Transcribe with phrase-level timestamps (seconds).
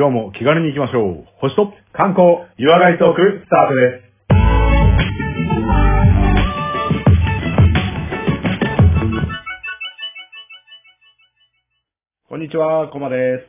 [0.00, 1.26] 今日も気軽に行きましょう。
[1.42, 4.08] 星と観光、湯上がりトーク、スタートです。
[12.30, 13.46] こんにちは、コマです。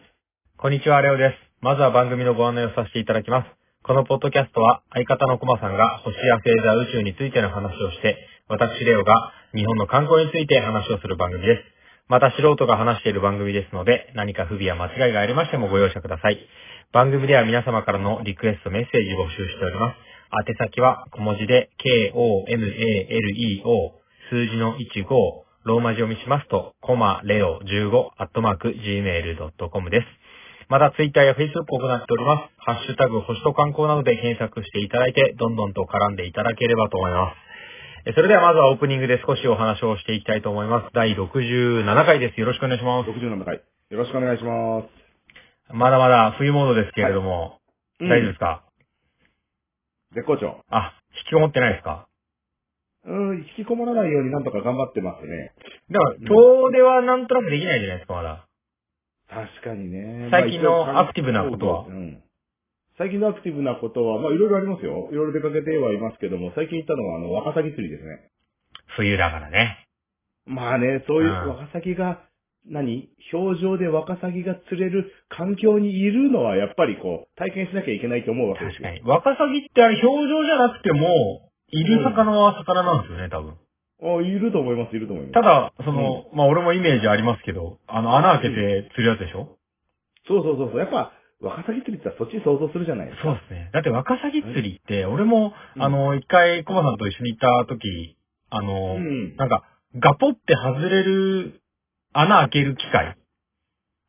[0.57, 1.35] こんにちは、レオです。
[1.61, 3.47] まずは番組のご案内をさせていただきます。
[3.83, 8.17] このポッドキャストは相方のコマさんが星や星座宇宙についての話をして、
[8.49, 11.80] 私レオが日本の観光について話をする番組です。
[12.11, 16.45] また素人が話している番組ですので、何か不備や間違いがありましてもご容赦ください。
[16.91, 19.95] 番組では皆様からのリクエストメッセージを募集しております。
[20.51, 22.51] 宛先は小文字で k-o-m-a-l-e-o
[24.29, 25.07] 数字の15
[25.63, 30.07] ローマ字読みしますと、コマレオ15アットマーク gmail.com です。
[30.67, 32.51] またツイッターやフェイスブックを行っております。
[32.57, 37.50] ハッシュタグ星と観光などで検索していただいて、どんどんと絡んでいただければと思います。
[38.05, 40.89] えそれではまずはオープニングで少しお話をしていきたいと思います。
[40.93, 42.39] 第67回です。
[42.39, 43.09] よろしくお願いします。
[43.09, 43.61] 67回。
[43.89, 44.87] よろしくお願いします。
[45.73, 47.59] まだまだ冬モードですけれども、
[47.99, 48.63] うん大丈夫ですか？
[50.15, 50.63] 絶好調。
[50.69, 52.07] あ、引きこもってないですか？
[53.05, 55.53] うん、引きこもらないようになんとか頑張ってますね。
[55.89, 58.47] でも、遠出はなんとなくできないじゃないですか、まだ。
[59.29, 60.27] 確かにね。
[60.31, 62.23] 最近のアクティブなことはうん。
[62.97, 65.09] 最近のアクティブなことは、まあいろいろありますよ。
[65.11, 68.31] いろいろ出かけてはいますけども、最近行ったのはあの、ワカサギ釣りですね。
[68.97, 69.87] 冬だからね。
[70.45, 72.23] まあね、そういううんワカサギが、
[72.69, 73.09] 何？
[73.33, 78.83] 表情でワカサギが釣れる環境にいるのはやっぱりこう、体験しなきゃいけないと思うわけですよ。
[78.83, 79.09] 確かに。
[79.09, 83.55] ワカサギってあれ表情じゃなくても、いる魚は魚なんですよね、多分。
[84.03, 85.33] あいると思います、いると思います。
[85.33, 89.57] ただ、その、まあ俺もイメージありますけど、あの、穴開けて釣るやつでしょ、
[90.27, 90.79] そうそうそうそう。
[90.79, 93.23] やっぱ、ワカサギ釣りってそっち想像するじゃないですか。
[93.23, 93.69] そうですね。
[93.73, 98.17] だってワカサギ釣りって、俺も、うんあの、一回コマさんと一緒に行った時、
[98.49, 99.35] あの、うん。
[99.37, 99.63] なんか、
[99.95, 101.61] ガポって外れる、
[102.13, 103.17] 穴開ける機械。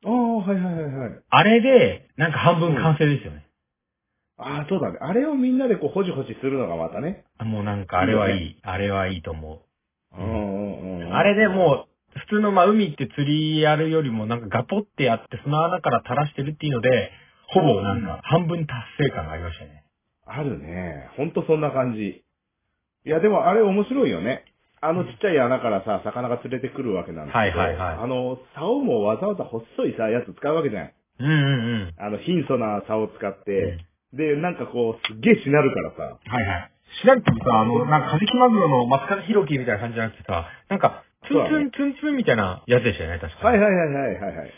[0.04, 1.10] ああ、はいはいはいはい。
[1.30, 3.46] あれで、なんか半分完成ですよね。
[4.36, 4.98] ああ、そうだね。
[5.00, 7.24] あれをみんなでこう、ほじほじするのがまたね。
[7.38, 8.42] あもうなんかあれはいい。
[8.42, 9.62] いいあれはいいと思
[10.18, 11.08] うんうんうん。
[11.08, 11.12] う。
[11.12, 17.10] あれでもう、普通のまあ海って釣りやるよりもなんかガポってやってその穴から垂らしてるっていうので、
[17.52, 19.84] ほぼなんか半分達成感がありましたね。
[20.26, 21.08] あるね。
[21.16, 22.24] ほんとそんな感じ。
[23.04, 24.44] いや、でもあれ面白いよね。
[24.80, 30.94] あのちっちゃい穴からさ、魚が釣れてくるわけなんですけど、はいはいはいあの、竿もわざわざ細いさ、やつ使うわけじゃない。
[31.20, 31.38] うんうんう
[31.86, 31.94] ん。
[31.98, 36.70] あの、貧相な竿を使って、うんで、なんかこう、すっげえしなるからさ、はいはい。
[37.00, 43.58] しなくてもさ、あの、なんかカジキマグロの松風弘樹みたいな感じじゃなくてさ、なんか、ツンツンツンツンみたいなやつでしたよね、確かに。
[43.58, 44.52] はいはいはいはいはいはい。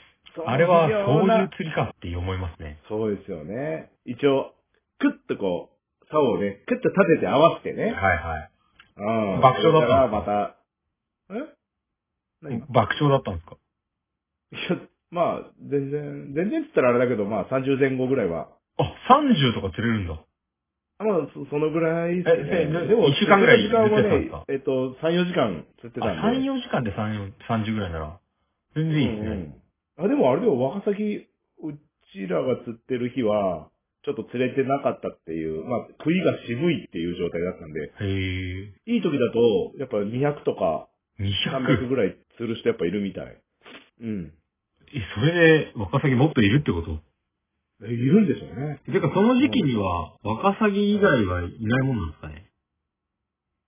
[0.47, 2.81] あれは、そうういう釣りかって思いますね。
[2.89, 3.91] そうですよね。
[4.05, 4.55] 一応、
[4.99, 5.71] クッとこ
[6.03, 7.85] う、竿をね、クッと立てて合わせてね。
[7.85, 8.51] はいはい。
[8.97, 9.41] うん。
[9.41, 10.57] 爆笑だったそれからまた、
[11.31, 11.55] え？
[12.43, 13.57] 何爆笑だったんですか？
[14.53, 18.49] いや、まあ、全然、全然って言ったらあれだけど、まあ30前後ぐらいは。
[18.79, 20.21] あ、30とか釣れるんだ。
[20.99, 26.39] まあ、そそのぐらいですねえででも、一週間ぐらい釣ってたんですか、ねえっと、3、4時間釣ってあ、たんで。
[26.39, 28.21] 3、4時間で3、4 30ぐらいなら、
[28.77, 29.27] 全然いいですね。
[29.27, 29.64] うんうん
[29.97, 31.27] あ、でもあれでも、ワカサギ、う
[32.13, 33.71] ちらが釣ってる日は、
[34.05, 38.93] ちょっと釣れてなかったっていう、まあ、食いが渋いっていう状態だったんで、へえ。
[38.93, 40.89] いい時だと、やっぱ200とか
[41.19, 41.89] 300 200?
[41.89, 43.41] ぐらい釣る人やっぱいるみたい。
[44.03, 44.33] うん。
[44.93, 45.33] え、それ
[45.65, 47.01] で、ワカサギもっといるってこと？
[47.83, 48.81] えいるんでしょうね。
[48.87, 52.51] てか、その時期には、ワカサギ以外はいないもんなんですかね？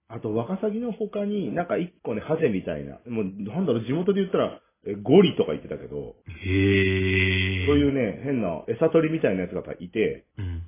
[0.08, 3.00] あと、ワカサギの他に、なんか一個ね、ハゼみたいな。
[3.08, 4.60] もう、なんだろう、地元で言ったら、え
[4.94, 6.14] ゴリとか言ってたけど、
[6.44, 7.66] へえ。
[7.66, 10.62] そういうね、変な餌取りみたいなやつがいて、うん。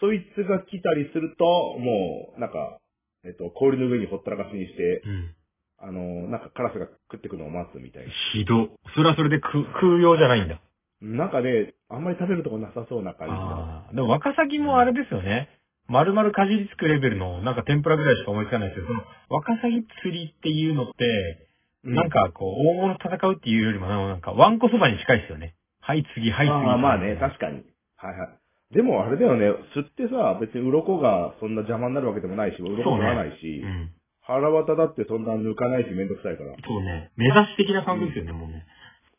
[0.00, 1.44] そいつが来たりすると、
[1.78, 2.78] もう、なんか、
[3.24, 5.34] えっと、氷の上にほったらかしにして、うん。
[5.80, 8.12] あの、なんかカラスが食ってくのを待つみたいな。
[8.32, 8.70] ひど。
[8.94, 10.60] それはそれで食う食うようじゃないんだ。
[11.00, 13.40] なんかね、あんまり食べるとこなさそうな感じの。
[13.40, 13.94] ああ。
[13.94, 15.48] でもワカサギもあれですよね。
[15.88, 21.47] 丸々かじりつくレベルの、なんか天ぷらぐらいしか思いつかないですけど、その、ワカサギ釣りっていうのって、う
[21.94, 25.54] なん、かこう、大物戦うっていうよりも、なんか、ワンコそばに近いですよね。
[25.80, 26.50] はい、次、はい、次。
[26.52, 27.62] ああまあね、確かに。
[27.96, 28.74] はいはい。
[28.74, 33.90] でもあれだよね、釣ってさ、別に鱗がそんな邪魔になるわけでもないし、鱗もならないし、うん。
[34.20, 36.54] 腹渡だってそんな抜かないしめんどくさいから。
[36.66, 37.10] そうね。
[37.16, 38.66] 目指し的な感じですよね、もうね。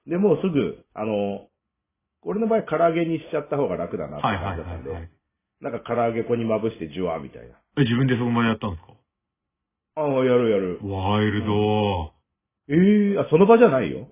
[0.05, 1.47] で、もうすぐ、あの、
[2.21, 5.09] 俺の場合唐揚げにしちゃった方が楽だなってはいはい感じだったんで、はいはい。
[5.61, 7.55] なんか唐揚げ粉にまぶしてジュワーみたいな。
[7.77, 8.93] え、自分でそこまでやったんですか？
[9.95, 10.79] ああ、やるやる。
[10.83, 12.13] ワイルド
[12.69, 14.07] ええあ、その場じゃないよ。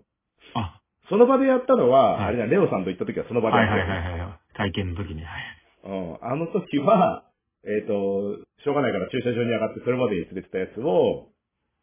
[0.56, 4.56] あ、その場でやったのは、はいあれだ、レオさんと行った時はその場ではいやったよはいはいはい。
[4.58, 5.22] 体験の時に。
[5.22, 5.44] はい。
[5.86, 6.18] うん。
[6.22, 7.24] あの時は、
[7.64, 11.30] えっ、と、しょうがないから駐車場に上がってそれまでに連れてたやつを、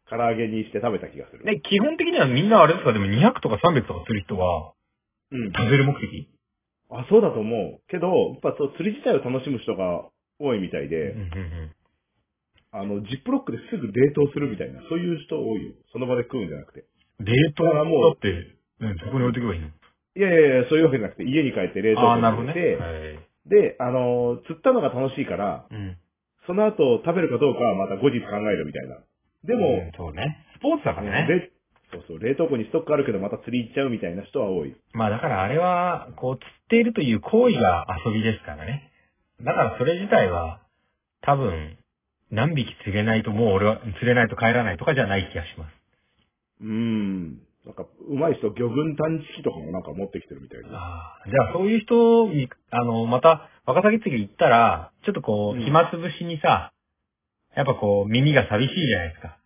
[0.09, 1.45] 唐揚げにして食べた気がする。
[1.45, 2.93] で、基本的にはみんなあれですか？
[2.93, 4.73] でも200とか300とかする人は、
[5.31, 5.51] うん。
[5.51, 6.29] 食べる目的？
[6.91, 7.81] ああ、そうだと思う。
[7.89, 10.05] けど、やっぱそう、釣り自体を楽しむ人が
[10.39, 11.27] 多いみたいで、うんうんう
[11.71, 11.71] ん
[12.75, 15.71] あの、ジップロックですぐ冷凍するみたいな、そういう人多いよ。
[15.91, 16.85] その場で食うんじゃなくて。
[17.19, 18.29] 冷凍だからもうだって、
[18.81, 19.67] うん、そこに置いとけばいいの？
[19.67, 22.53] いやいやいや、そういうわけじゃなくて、家に帰って冷凍庫ああ、なるほどね。
[22.53, 23.71] に入れて、はい。
[23.71, 25.97] で、あの、釣ったのが楽しいから、うん。
[26.47, 28.99] その後食べるかどうかはまた後日考えるみたいな。
[29.43, 30.45] でも、うんそうね。
[30.57, 31.27] スポーツだからね。
[31.27, 31.51] れ
[31.91, 34.75] そうそう、冷凍庫にストックあるけどまた釣り行っちゃうみたいな人は多い。
[34.93, 38.91] まあだからあれは、こう、釣っているという行為が遊びですからね。
[39.41, 40.61] だからそれ自体は、
[41.21, 41.77] 多分、
[42.35, 45.73] 何匹釣れないともう俺は釣れないと帰らないとかじゃない気がします。
[46.61, 47.39] うーん。
[47.65, 50.65] なんか、上手い人、魚群探知機とかもなんか持ってきてるみたいで。
[50.71, 56.71] ああ、じゃあそういう人に、あの、また、ワカサギ釣り行ったら、ちょっとこう、うん暇つぶしにさ、
[57.55, 59.37] やっぱこう、耳が寂しいじゃないですか。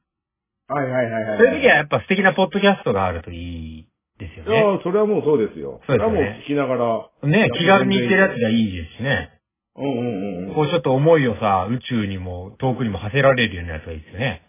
[0.68, 1.38] はいはいはいはい。
[1.39, 3.88] そういう時はやっぱ素敵なポッドキャストがあるといい
[4.19, 4.80] ですよいやね。
[4.83, 5.80] それはもうそうですよ。
[5.88, 9.38] そうですよねれはもう聞きながら、ね、気軽に行ってるやつがいいですしね。
[9.79, 10.55] うんうんうんうん。
[10.55, 14.43] こうちょっと思いをさ、宇宙にも遠くにも馳せられるようなやつがいいですよね。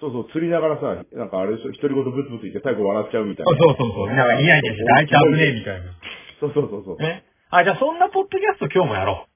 [0.00, 3.58] そうそう、釣りながらさ、なんかあれでしょ、独り言ブツブツ言って最後笑っちゃうみたいあな。
[3.58, 4.06] そうそうそう。
[4.08, 5.92] なんかニヤニヤして、あいつ危ねえみたいな。
[6.40, 6.96] そうそうそうそう。
[6.96, 7.24] ね。
[7.50, 9.26] あ、じゃあそんなポッドキャスト今日もやろ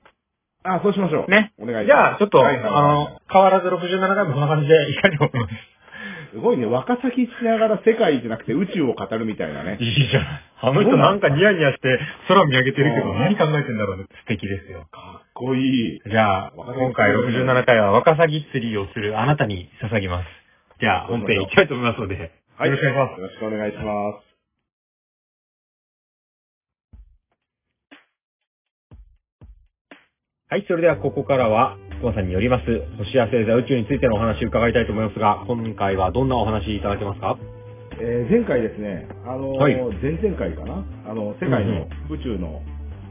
[0.65, 1.25] あ、そうしましょう。
[1.29, 1.31] う。
[1.31, 1.53] ね。
[1.61, 1.93] お願いします。
[1.93, 5.29] じゃあ、ちょっと、はいはいはいあの、変わらず67回もこんな感じでいかにも。
[5.29, 5.33] す
[6.39, 9.79] ごいね、若崎しながら世界じゃなくて宇宙を語るみたいなね。
[9.81, 10.25] いいじゃん。
[10.61, 11.99] あの人なんかニヤニヤして
[12.29, 14.07] 空見上げてるけどうん何考えてんだろうね。
[14.23, 14.87] 素敵ですよ。
[14.91, 16.01] かっこいい。
[16.09, 20.27] じゃあ、今回67回はワカサギ釣りをするあなたに捧げます。
[20.81, 22.71] じゃあ、本編行きたいと思いますので、はい。
[22.71, 23.21] よろしくお願いします。
[23.21, 24.35] よろしくお願いします。
[30.55, 32.65] はい、それではここからは、コマさんによります、
[32.99, 37.39] 星や星座宇宙についてのお話を伺いたいと思いますが、今回はどんなお話いただけますか？
[37.99, 39.75] えー前回ですね、あのーはい。
[40.05, 40.85] 前々回かな？
[41.09, 42.61] あの、世界の宇宙の、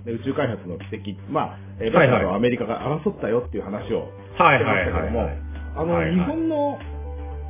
[0.06, 5.26] ね宇宙開発の奇跡、まあ、えーロシアとアメリカが争ったよっていう話をはしてましたけども、
[5.74, 6.14] あの、はいはい。
[6.14, 6.78] 日本の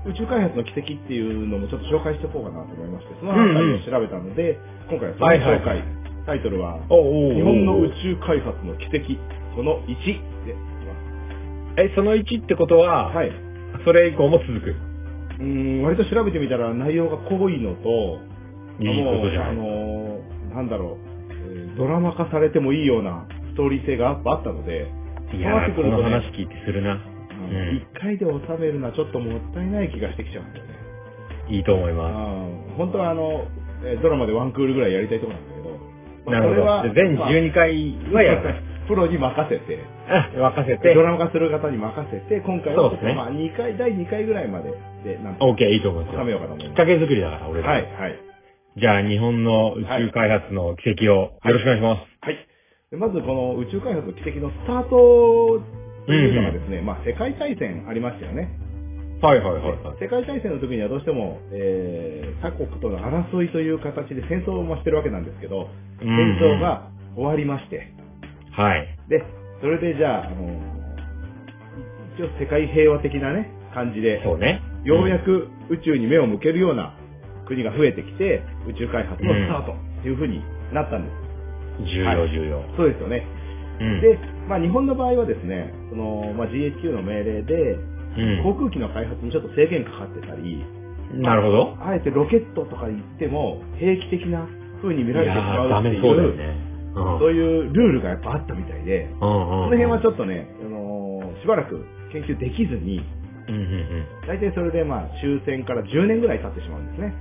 [0.07, 4.56] 宇宙開発の奇跡っていうのもちょっと紹介していこうかなと思いまして、そのあたりを調べたので、
[4.88, 5.84] 今回はその紹介、はい。
[6.24, 9.19] タイトルは、おお日本の宇宙開発の奇跡、
[9.60, 10.00] その1
[10.48, 10.56] で
[11.78, 13.18] え、その1ってことは、す。
[13.18, 13.31] はい。
[13.86, 14.75] それ以降も続く。
[15.40, 18.20] うーん、割と調べてみたら内容が濃いのと、
[18.80, 19.50] いいことじゃない。
[19.50, 24.88] あのーなんだろう、えードラマ化されてもいいようなストーリー性があったので、
[25.34, 26.96] いやー、この話聞いてするな。
[26.96, 27.00] ん
[27.75, 30.72] 一回で収めるのはちょっともったいない気がしてきちゃうんだよね。
[31.50, 33.46] いいと思いあまー本当はあの、
[33.84, 35.80] えードラマでワンクールぐらいやりたいところなんだけど、
[36.25, 36.30] す。
[36.30, 36.94] なるほど。
[36.94, 38.73] で全12回まあはやる。
[38.88, 41.01] プロに任せて、あ、任せてド。
[41.01, 44.71] ラマ化する方に任せて、今回はねまあ2回、第2回ぐらいまで
[45.03, 46.19] で、なんと OK、いいと思いますよ。
[46.21, 46.77] 収めようかと思いきっます。
[46.77, 47.69] かけ作りだから、俺ら。
[47.69, 48.19] はい、はい。
[48.75, 52.01] じゃあ、日本の宇宙開発の奇跡をよろしくお願いします。
[52.21, 52.47] はい。
[52.91, 55.62] でまずこの宇宙開発の奇跡のスタート
[56.06, 58.50] というのがですね、まあ世界大戦ありましたよね。
[59.21, 59.97] はいはいはいはい。
[60.03, 65.69] 世界大戦の時にはどうしても、えー、他国との争いという形で戦争をしてるわけなんですけど、
[66.01, 67.94] 戦争が終わりまして、
[68.55, 68.88] はい。
[69.09, 69.23] で、
[69.61, 70.59] それでじゃあ、あの、
[72.15, 74.61] 一応世界平和的なね、感じで、そうね。
[74.83, 76.94] ようやく宇宙に目を向けるような
[77.47, 81.94] 国が増えてきて、宇宙開発のスタートっていう風になったんです。
[81.95, 82.63] 重はい要重要。
[82.77, 83.25] そうですよね。
[83.79, 84.01] うん。
[84.01, 87.77] で、まあ日本の場合はですね、その、まあ GHQ の命令で、
[88.15, 90.63] うん航空機の開発にちょっと制限かかってたり、
[91.13, 91.77] なるほど。
[91.81, 94.48] あえてロケットとか言っても、兵器的な
[94.81, 96.57] 風に見られてしまうっていう、メそうだよね。
[96.95, 97.19] うん。
[97.19, 99.09] そういうルールがやっぱあったみたいで。
[99.19, 103.03] その辺はちょっとね、あのーしばらく研究できずに、
[103.50, 104.07] うんうんうん。
[104.27, 107.13] 大体それでまあ終戦から10年ぐらい経ってしまうんですね。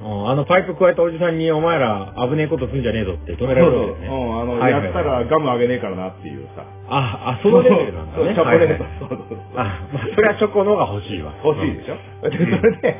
[0.00, 4.06] あのパイプ加えたおじさんにお前ら危ねえことすんじゃねえぞって止められるわけですね。
[4.06, 6.64] うん、あの、はいはいはいやったらガムあげねえからなっていうさ。
[6.88, 8.34] あ、あ、そのレベルなんだね。
[8.34, 9.38] チョコレート、そうそうそう。
[9.56, 11.34] あ、まあ、それはチョコの方が欲しいわ。
[11.44, 11.96] 欲しいでしょ、
[12.30, 12.96] で、それで、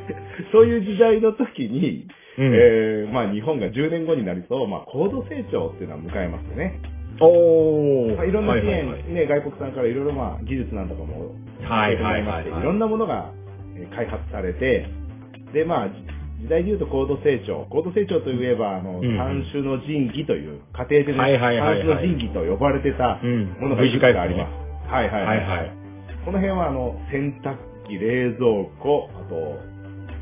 [0.50, 2.08] そういう時代の時に、うん
[2.44, 6.80] えー、まあ日本が10年後になると、まあ高度成長っていうのは迎えますよね。
[7.20, 8.16] おー。
[8.16, 13.32] まあ、いろんな支援、はいはいはいね、外国さんからいろいろまあ技術なんとかも、はいはいはいはいいろんなものが
[13.76, 14.86] えー開発されて、
[15.52, 15.88] で、まあ、
[16.40, 17.66] 時代で言うと高度成長。
[17.70, 24.90] 高度成長といえば、あの、うん三種の神器という、家庭でね、はいはいはいはい三種の神器と呼ばれてたうんものがいくつかあります。
[24.90, 25.72] はいはいはいはい。
[26.24, 27.56] この辺は、あの、洗濯
[27.88, 29.58] 機、冷蔵庫、あと、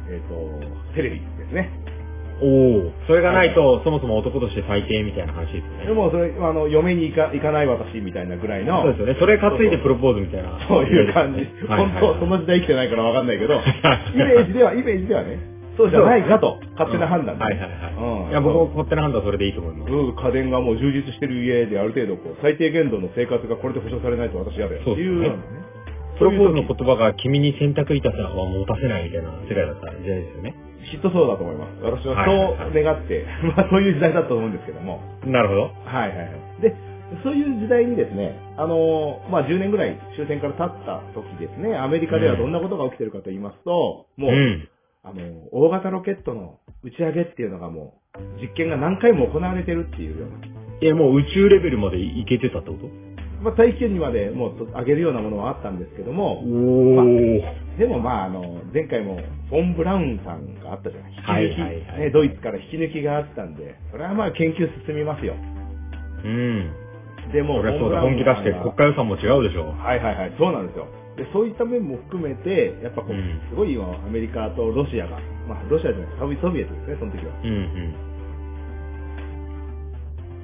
[0.09, 1.71] えっ、と、テレビですね。
[2.41, 3.07] おー。
[3.07, 5.87] それがないと、そもそも男として最低みたいな話ですよね。
[5.87, 9.17] でも、それ、あの、嫁に行か行かない私みたいなぐらいの、そうですよね。
[9.19, 10.59] それ担いでプロポーズみたいな。
[10.69, 11.41] そういう感じ。
[11.67, 13.59] はいはい本当、その時代生きてないからわかんないけど、イ
[14.17, 15.39] メージでは、イメージではね、
[15.77, 17.45] そうじゃないかと、勝手な判断で。
[17.45, 18.25] はいはいはい。
[18.25, 19.93] うんいや、僕も勝手な判断はそれでいいと思います。
[19.93, 25.67] うん家電がもう充実してる家である程度こう、最低限度の生活がこれで保障されないと私嫌だよそうですねいうようなね。
[26.19, 30.66] プロポーズの言葉が君に洗濯板さは持たせないみたいな世界だった時代ですよね。
[30.91, 31.83] きっとそうだと思います。
[31.83, 32.33] 私はそ
[32.71, 33.25] う願って、
[33.57, 35.01] まあそういう時代だと思うんですけども。
[35.25, 35.61] なるほど。
[35.85, 36.29] はいはいはい。
[36.63, 36.75] で、
[37.23, 44.69] そういう時代にですね、あのーまあ10年ぐらい終戦から経った時ですね、アメリカではどんなことが起きてるかと言いますと、もう、ん。
[45.05, 50.47] あのー大型ロケットの打ち上げっていうのがもう、実験が何回も行われてるっていうような。
[50.81, 53.06] いや、もう宇宙レベルまでいけてたってこと？
[53.43, 57.79] まあ大気圏にまでもう上げるようなものはあったんですけども、おー。
[57.79, 61.09] でもまああの、前回もフォン・ブラウンさんがあったじゃな
[61.41, 61.47] い？
[61.49, 65.35] 引き抜き、はいはいはいね、ドイツから引き抜きがあったんで、それはまあ研究進みますよ。
[66.25, 66.71] うん。
[67.33, 69.75] でも、そそうだ、本気出して国家予算も違うでしょ。
[69.77, 70.87] はいはいはい、そうなんですよ。
[71.17, 77.33] で、そういった面も含めて、やっぱこう、うんすごい今、アメリカとロシアが、まあ、ロシアじゃない、ソビエトですね、その時は。
[77.43, 77.95] うんうん。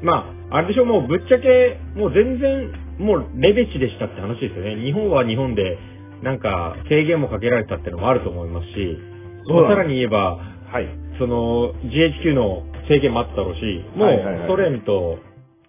[0.02, 2.72] まあ、あれでしょ、もうぶっちゃけ、もう全然、
[3.02, 4.76] もうレベチでしたって話ですよね。
[4.76, 5.78] 日本は日本で、
[6.22, 8.98] なんか制限もかけられたっていうのもあると思いますし、
[9.46, 10.38] そうさらに言えば、
[10.72, 10.88] はい。
[11.18, 15.18] その GHQ の制限もあっただろうし、もうソ連と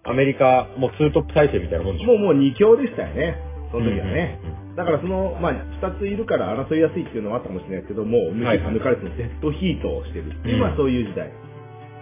[0.04, 2.08] アメリカ、もうツートップ体制みたいなもんでしょ。
[2.08, 3.36] もうもう二強でしたよね、
[3.72, 4.38] その時はね。
[4.42, 8.42] うんうんうんだからその、まあ、二ついるから争いやすいっていうのはあったかもしれないですけども、抜
[8.82, 11.30] かれてのデッドヒートをしてるっていう、うんまあそういう時代。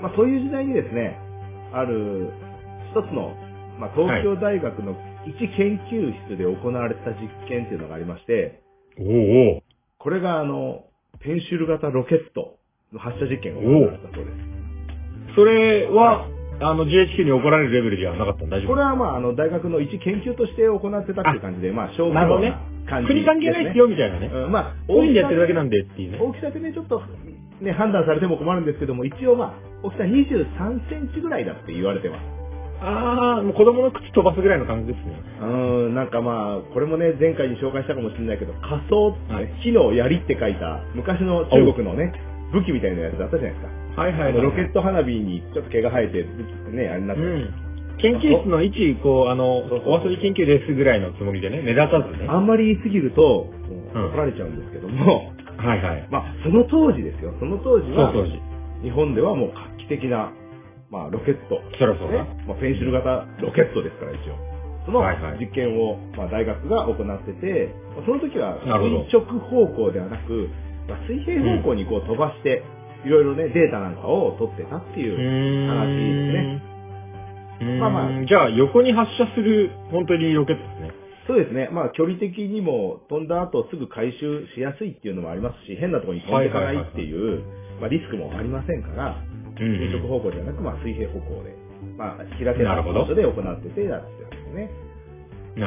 [0.01, 1.21] まあそういう時代にですね、
[1.73, 2.33] ある
[2.97, 3.37] 一つの、
[3.79, 8.63] まあ東京大学の一研究室で行われてた実験っていうのがありまして、
[8.99, 9.07] おう
[9.57, 9.63] おう
[9.99, 10.85] これがあの、
[11.21, 12.59] ペンシル型ロケット
[12.93, 15.37] の発射実験が行われたそうです。
[15.37, 16.27] それは、
[16.61, 24.27] あの GHQ に怒られるレベルではなかったん大丈夫これはまあ、あの、大学の一研究として行ってたっていう感じで、まあ、小規模なるほどねな感じ国関係ないですよ、みたいなね。
[24.27, 26.19] うん、まあ、個人でやってるだけなんでっていうね。
[26.19, 27.03] 大きさでね、ちょっと、
[27.61, 32.42] ね、判断されても困るんですけども、一応まあ、大きさ23センチぐらいだって言われてます。
[32.83, 35.15] ああ、もう子供の口飛ばすぐらいの感じですね。
[35.41, 35.47] うー
[35.91, 42.13] ん、なんかまあ、これもね、前回に紹介したかもしれないけど、仮想ってね、はい火の槍って書いた、昔の中国のね、
[42.53, 44.03] 武器みたいなやつあったじゃないですか。
[44.03, 46.25] はいはい、あのロケット花火にちょっと毛が生えて、
[46.73, 47.73] ね、あれになってるうん。
[47.99, 52.27] 研究室の位置、こう、あの、お遊び研究ですぐらいのつもりでね、目立たずね。
[52.29, 53.53] あんまり言いすぎると、
[53.95, 56.09] うん怒られちゃうんですけども、はいはい。
[56.11, 57.35] まあ、その当時ですよ。
[57.39, 58.41] その当時は、そう当時。
[58.83, 60.33] 日本ではもう画期的な、
[60.93, 61.57] まあ、ロケット。
[61.81, 62.45] そりゃそうだね。
[62.47, 64.37] まあ、ペンシル型ロケットですから、一応。
[64.85, 65.01] その
[65.41, 70.51] 実験を、まあ、大学が行ってて、まあその時は垂直方向ではなく、
[70.89, 72.63] まあ、水平方向にこう飛ばして、
[73.07, 76.61] いろいろね、データなんかを取ってたっていうう話で
[77.63, 77.79] すね。
[77.79, 80.93] まあまあじゃあ、横に発射する、本当にロケットですね。
[81.27, 81.69] そうですね。
[81.73, 87.45] まあ、距離的にも飛んだ後すぐ回収しやすいっていうのもありますし、変なところに飛んでいかないっていう、
[87.81, 89.17] まあ、リスクもありませんから、
[89.63, 91.55] 垂直方向ではなく、まあ、水平方向で、
[91.97, 94.71] まあ、開けた場所で行っててやってたんですね。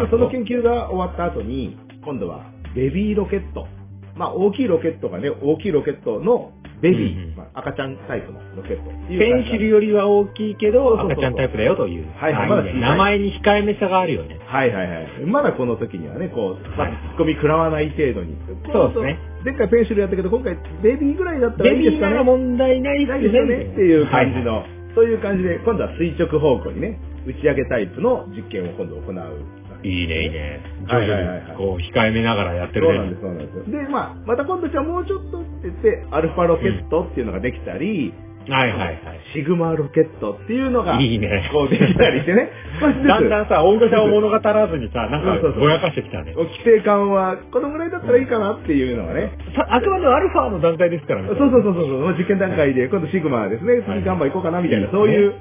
[0.10, 3.68] その研究が終わった後に、今度はベビーロケット。
[4.16, 6.52] まあ、大きいロケットがね、大きいロケットの
[6.86, 12.06] ベビー、うんうんまあ、赤ちゃんタイプのロケットペンシルよりは大きいけど、赤ちゃんタイプだよという。
[12.14, 14.40] はいはいあまだ名前に控えめさがあるよね。
[14.46, 15.08] はいはいはい。
[15.26, 18.38] まだこの時にはね、こう、まあはい、ツッコミ食らわない程度に。
[18.72, 19.20] そうですね。
[19.44, 22.16] 前回ペンシルやったけど、今回ベビーぐらいだったらベビーないいですかね。
[22.16, 29.65] ら問題ないですよねっていう感じはいの、そういう感じで、今度は垂直方向にね、打ち上げタイプの実験を今度行う。
[29.86, 30.62] いいね、いいね。
[30.90, 32.94] 徐々に、こう、控えめながらやってるね。
[32.94, 33.72] そうなんです、そうなんです。
[33.72, 38.14] で、まあ、また今度じゃあもうちょっとって言って、アルファロケットっていうのができたり、
[38.50, 39.22] はいはいはい。
[39.34, 42.50] シグマロケットっていうのが、いいねこうできたりしてね。
[43.08, 46.34] だんだんさ、大御所を物語らずにさ、なんかそうそうそうぼやかしてきたね。
[46.36, 49.32] 規定感は、このぐらいだったらいいかなっていうのがね。
[49.56, 51.30] さあくまでアルファの段階ですからね。
[51.30, 55.34] そうそうそうそう実験段階で、今度シグマですね、次ガンバ行こうかなみたいな、はいそういう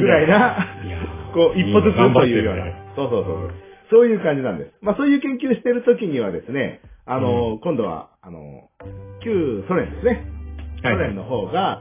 [0.00, 0.56] ぐらいな、
[1.32, 2.66] こう、一歩ずつというような。
[2.94, 3.63] そうそうそう。
[3.90, 4.72] そういう感じなんです。
[4.80, 8.70] まあそういう研究してる時にはですね、あの、今度は、あの、
[9.22, 10.26] 旧ソ連ですね。
[10.82, 11.80] ソはい連の方が、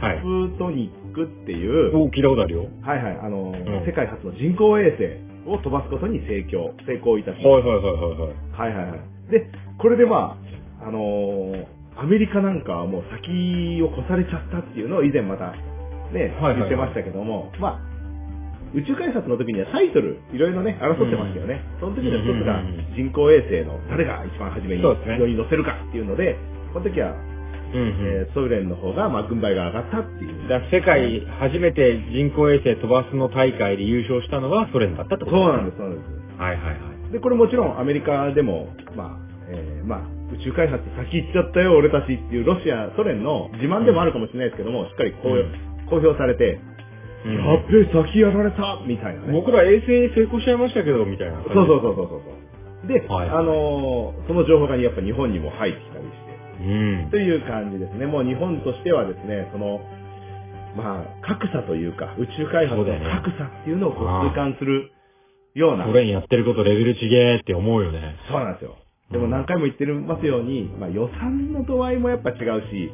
[0.00, 0.26] はいプ。
[0.26, 2.66] ートニックっていう、お聞いたことあるよ。
[2.82, 7.48] はいはい、あの、ん世界初の人工衛星を飛ばすことに成功、成功いたしました。
[7.48, 8.72] はいはいはいはいはい。
[8.74, 9.30] はいはいはい。
[9.30, 10.36] で、これでま
[10.82, 15.54] あ、あのーアメリカなんかはもう先を越されちゃったっていうのを以前また
[16.12, 17.93] ね、はいはいはい言ってましたけども、まあ、
[18.74, 21.62] 宇宙開発の時にはタイトル、いろいろね、争ってましたよね。
[21.80, 22.60] その時の一つが
[22.96, 26.36] 人工衛星の誰が一番初めにそうですね世に乗せるかっていうので、
[26.72, 27.14] この時は。
[27.76, 30.48] えーソ連の方がまあ軍配が上がったっていう。
[30.48, 36.40] だ世界初めて人工衛星飛ばすの大会で優勝したのはソ連だったってことそうなんです、そうなんです。
[36.40, 36.70] はいはいは
[37.10, 37.12] い。
[37.12, 39.98] で、これもちろんアメリカでも、まあ、えーまあ、
[40.34, 45.12] 宇宙開発先行っちゃったよ、俺たちっていうロシア、ソ連の自慢でもあるかもしれないですけども、しっかり
[45.90, 46.60] 公表されて、
[47.24, 49.32] うんやっべえ、先やられたみたいなね。
[49.32, 51.42] 僕ら衛星成功しちゃいましたけど、みたいな。
[51.42, 52.20] そうそうそうそうそ
[52.84, 52.88] う。
[52.88, 57.10] で、はいあのーその情報がやっぱ日本にも入ってきたりして、うん。
[57.10, 58.06] という感じですね。
[58.06, 59.80] もう日本としてはですね、その、
[60.76, 64.90] まあ、格差というか、宇宙開発の格差っていうのをこう痛感する
[65.54, 68.16] ような、ソ連やってることレベルちげーって思うよね。
[68.28, 68.76] そうなんですよ。
[69.14, 72.90] でも何回も言ってますように、まあ予算の度合いもやっぱ違うし、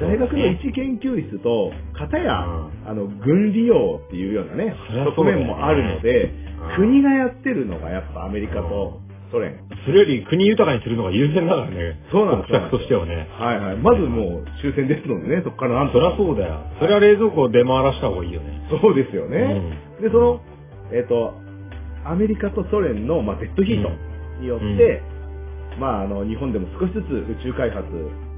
[0.00, 4.76] 大学の一研究室と、片や、うんあの、軍利用っていうようなね
[5.16, 9.00] 側面もあるので、うん国がやってるのがやっぱアメリカと
[9.32, 9.58] ソ連。
[9.84, 11.98] それより国豊かにするのが優先だからね。
[12.12, 13.26] そうなんです国策としてはね。
[13.34, 13.76] はいはい。
[13.78, 16.62] まずもう終戦ですのでね、そこからなんとそりゃそうだよ。
[16.78, 18.68] それは冷蔵庫を出回らした方がいいよね。
[18.70, 19.98] そうですよね。
[20.00, 20.40] で、その、
[20.92, 21.34] えっ、と、
[22.04, 23.90] アメリカとソ連の、まあ、デッドヒート
[24.40, 25.02] によって、
[25.78, 27.86] まあ、あの、日本でも少しずつ宇宙開発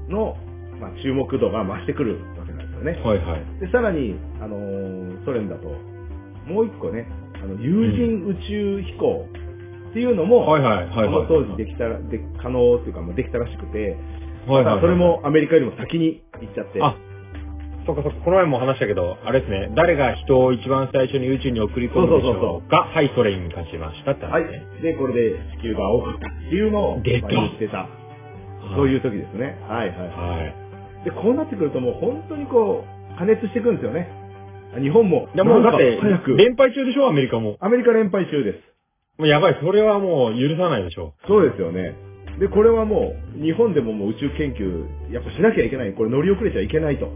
[0.09, 0.37] の、
[0.79, 2.91] まあ、注目度が増してくるわけなんですよね。
[3.03, 3.59] はいはい。
[3.59, 5.69] で、さらに、あのーソ連だと、
[6.47, 7.07] もう一個ね、
[7.41, 9.27] あの、有人宇宙飛行
[9.89, 11.05] っていうのも、はいはいはいはい。
[11.05, 13.97] その当時できたら、で、可能っていうか、まあ、できたらしくて、
[14.47, 14.81] はいはいはい。
[14.81, 16.95] それもアメリカよりも先に行っちゃって、あ、
[17.85, 24.65] そうかそうか、この前も話したけど、あれですね、誰が人を一番最初に宇宙に送り込むでしょうか、はい、それに勝ちましたってはい話ね。。
[24.81, 27.87] で、これで地球が多かったっていうのを、言ってた。
[28.75, 29.57] そういう時ですね。
[29.67, 29.97] はいはい。
[29.97, 30.51] は
[31.03, 31.05] い。
[31.05, 34.09] で、こうなってくるともう本当にこう、加熱していくんですよね。
[34.81, 35.29] 日本も。
[35.33, 36.35] いやもうだって早、く。
[36.37, 37.57] 連敗中でしょ、アメリカも。
[37.59, 38.59] アメリカ連敗中です。
[39.19, 41.13] もうやばい、それはもう許さないでしょ。
[41.27, 41.93] そうですよね。
[42.39, 45.93] で、これはもう、日本でももう宇宙研究、やっぱしなきゃいけない。
[45.93, 47.07] これ乗り遅れちゃいけないと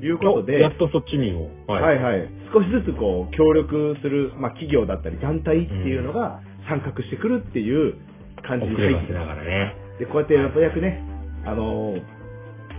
[0.00, 1.50] いうことで、やっとそっちにも。
[1.66, 2.28] はいはい。
[2.52, 7.94] 少しずつこう、協力する、まあ企業だったり団体っていうのが参画してくるっていう
[8.42, 9.74] 感じに入ってながらね。
[9.98, 11.02] で、こうやってやっぱやくね、
[11.44, 12.18] あのー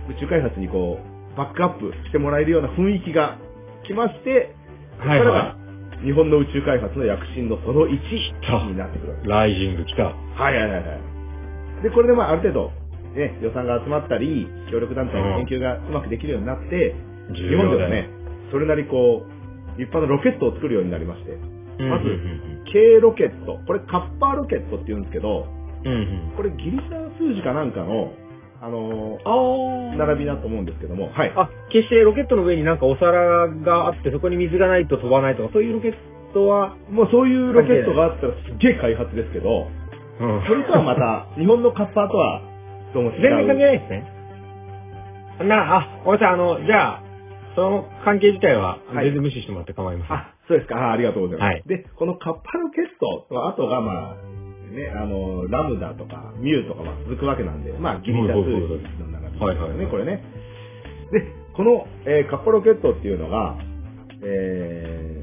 [0.08, 3.38] 宇宙開発にこう、バックアップしてもらえるような雰囲気が
[3.86, 4.54] 来まして、
[4.98, 5.56] はいこれがは
[6.04, 8.00] 日本の宇宙開発の躍進のその1
[8.40, 9.30] たになってくるわけい。
[9.30, 10.04] ライジング来た。
[10.04, 10.94] はいはいはいは
[11.80, 11.82] い。
[11.82, 12.72] で、これでまあある程度、
[13.14, 16.94] ね、予算が集まったり、協力団体の研究がうまくできるようになって、
[17.34, 18.08] 日本ではね、
[18.50, 21.36] それなりこう、立派なロケットを作るようになりまして、
[21.82, 22.04] まず
[22.66, 25.46] 軽ロケット、これカッパーロケットって言うんですけど。
[26.36, 28.12] これギリシャ数字かなんかの、
[28.60, 31.32] あのー並びだと思うんですけども、はい。
[31.34, 35.94] あ、決してロケットの上になんかお皿があって、そこに水がないと飛ばないとか、そういうロケッ
[36.34, 39.68] トは、もうそういうロケットがあったらすっげえ開発ですけど、
[40.20, 42.42] うんそれとはまた、 日本のカッパーとは、
[42.92, 43.22] どうも違う。
[43.22, 44.04] 全然関係ないですね。
[45.48, 47.02] な、あ、ごめんなさい、あの、じゃあ、
[47.54, 50.16] その関係自体ははい全然無視してもらって構いません。
[50.16, 50.76] あ、そうですか。
[50.76, 51.48] あありがとうございます。
[51.50, 54.14] はいで、このカッパロケットと後がまあ、
[54.70, 60.22] ね、あの、ラムダとかミューとかまあ続くわけなんで、まあギリシャ数字の並びですよね、はいはいはいこれね。
[61.12, 63.58] で、この、えーカッパロケットっていうのが、
[64.22, 65.22] え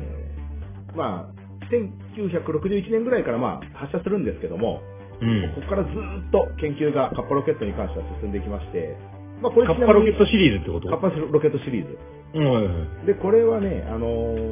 [0.93, 1.37] ー、まあ、
[1.71, 4.81] 1961年ぐらいからまあ発射するんですけども、
[5.21, 5.53] うん。
[5.55, 8.95] ここからずーっと研究がカッパロケットに関しては進んでいきまして、
[9.41, 10.89] まあこれカッパロケットシリーズってこと？
[10.89, 11.97] カッパロケットシリーズ。
[13.05, 14.07] で、これはね、あの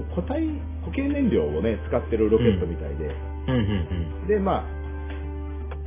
[0.06, 0.48] ー固体、
[0.82, 3.06] 固形燃料をね、使ってるロケットみたいで、
[3.48, 4.64] うんうんで、まあ、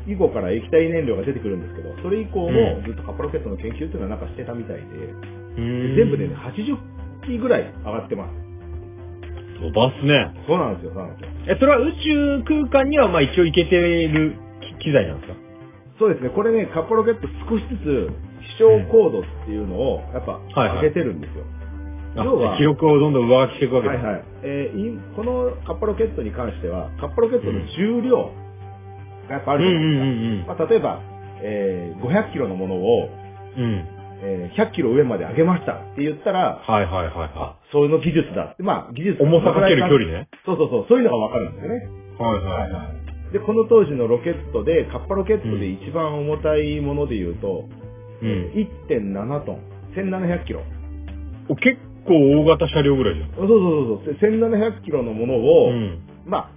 [0.07, 5.97] 以後から液体燃料が出てくるんですけど、それ以降もうんずっとカッパロケットの研究っていうのはなんかしてたみたいで、うん。
[5.97, 6.77] 全部でね、80
[7.27, 8.35] 機ぐらい上がってます。
[9.61, 10.31] 飛ばすね。
[10.47, 11.29] そうなんですよ、そうなんですよ。
[11.49, 13.77] え、それは宇宙空間にはまあ一応行けて
[14.09, 14.35] る
[14.79, 15.39] 機機材なんですか？
[15.99, 18.11] そうですね、これね、カッパロケット少しずつ
[18.57, 21.43] 飛翔高度っていうのをやっぱはいはい上げてるんですよ。
[21.43, 21.58] あ
[22.25, 24.05] 要は記録をどんどん上書きしていくわけです。
[24.05, 24.25] はいはい。
[24.43, 28.33] えーいこのカッパロケットに関しては、カッパロケットの重量
[29.29, 30.55] がやっぱあるじゃないですか。
[30.55, 31.03] んまあ、例えば、
[31.43, 33.09] えー500キロのものを、
[33.57, 33.87] うん。
[34.23, 39.27] えー100キロ上まで上げましたって言ったら、はいはいはいはあ、そういうの技術だって、まあ、技術い。
[39.27, 40.29] 重さかける距離ね。
[40.45, 41.89] そうそうそう、そういうのがわかるんですよね。
[42.19, 42.85] はいはいは
[43.31, 43.33] い。
[43.33, 47.69] で、この当時のロケットで、カッパロケットで一番重たいもので言うと、
[48.23, 48.53] うん。
[48.89, 49.61] 1.7トン、
[49.95, 50.63] 1700キロ。
[51.49, 53.31] お結構大型車両ぐらいじゃん。
[53.37, 56.01] そうそうそうそう、1700キロのものを、うん。
[56.27, 56.51] まあ、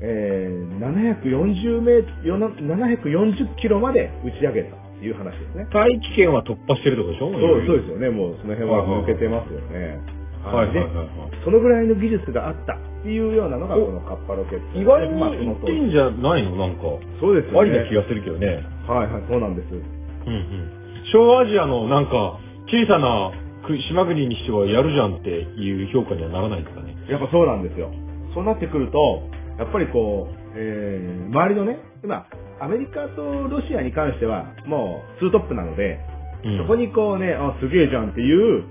[0.00, 5.66] えー、740メーよな740キロまで打ち上げたっていう話ですね。
[5.72, 7.32] 大気圏は突破してるってことでしょ？
[7.32, 8.10] そうそうですよね。
[8.10, 9.98] もうその辺は抜けてますよね。
[9.98, 11.08] ではいはいはいはい。
[11.44, 14.78] そのぐらいの技術があったっていうようなのがこのカッパロケット。
[14.78, 16.54] 意外に言ってんじゃないの？
[16.56, 16.82] なんか。
[17.20, 17.60] そうですよね。
[17.60, 18.62] ありな気がするけどね。
[18.86, 19.74] はいはい、そうなんです。
[19.74, 20.70] うんうん。
[21.12, 22.38] 小アジアのなんか、
[22.70, 26.96] 小さな国島国にしてはやるじゃんっていう評価にはならないですかね。
[27.08, 27.90] やっぱそうなんですよ。
[28.34, 29.22] そうなってくると、
[29.58, 32.26] やっぱりこう、えー、周りのね、今、
[32.60, 35.98] アメリカとロシアに関しては、もう、ツートップなので、
[36.44, 38.62] うんそこにこうね、あ、すげえじゃんっていう、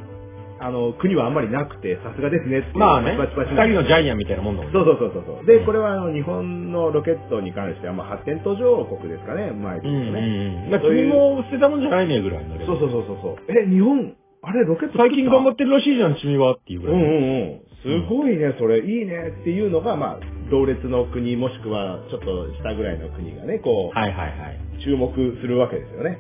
[0.60, 4.74] あの、国はあんまりなくて、さすがですねまあね、パチパチ二パチ人のジャイアンみたいなもんだもんね。
[4.74, 5.46] そうそうそうそう。
[5.46, 10.28] で、うんこれはあの日本のロケットに関しては、まあ、発展途上国ですかね、前でうんうん言うとね。
[10.66, 10.72] うん。
[10.72, 12.66] まあ、君も捨てたもんじゃないねぐらいになる。
[12.66, 13.36] そうそうそうそうそう。
[13.52, 14.16] え、日本、
[14.48, 16.96] あれ、ロケット最近頑張っってるらしいじゃん、君はっていうぐらい。
[16.96, 18.04] うんうんうん。
[18.04, 24.60] すごいね、それ、いいねっていうのが、まあ、同列の国、もしくはちょっと下ぐらいの国がね、こう、はいはいはい。
[24.84, 26.20] 注目するわけですよね。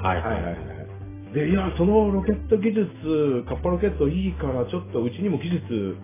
[0.00, 1.34] はいはいいははいはい。
[1.34, 5.96] で、いや、そのロケット技術、カッパロケットいいから、ちょっとうちにも技術、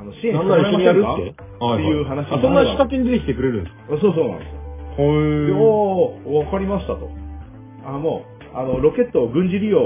[0.00, 1.42] あの、支援してなんなら一緒にやるもらえって？
[1.42, 3.94] ませんかっていう話あ、そんな仕掛けに出てきてくれるんですか？
[3.94, 4.56] あそうそうなんですよ。
[4.96, 5.56] ほでー。
[5.56, 7.08] おー、わかりましたと。
[7.86, 9.78] あ、もう、あの、ロケットを軍事利用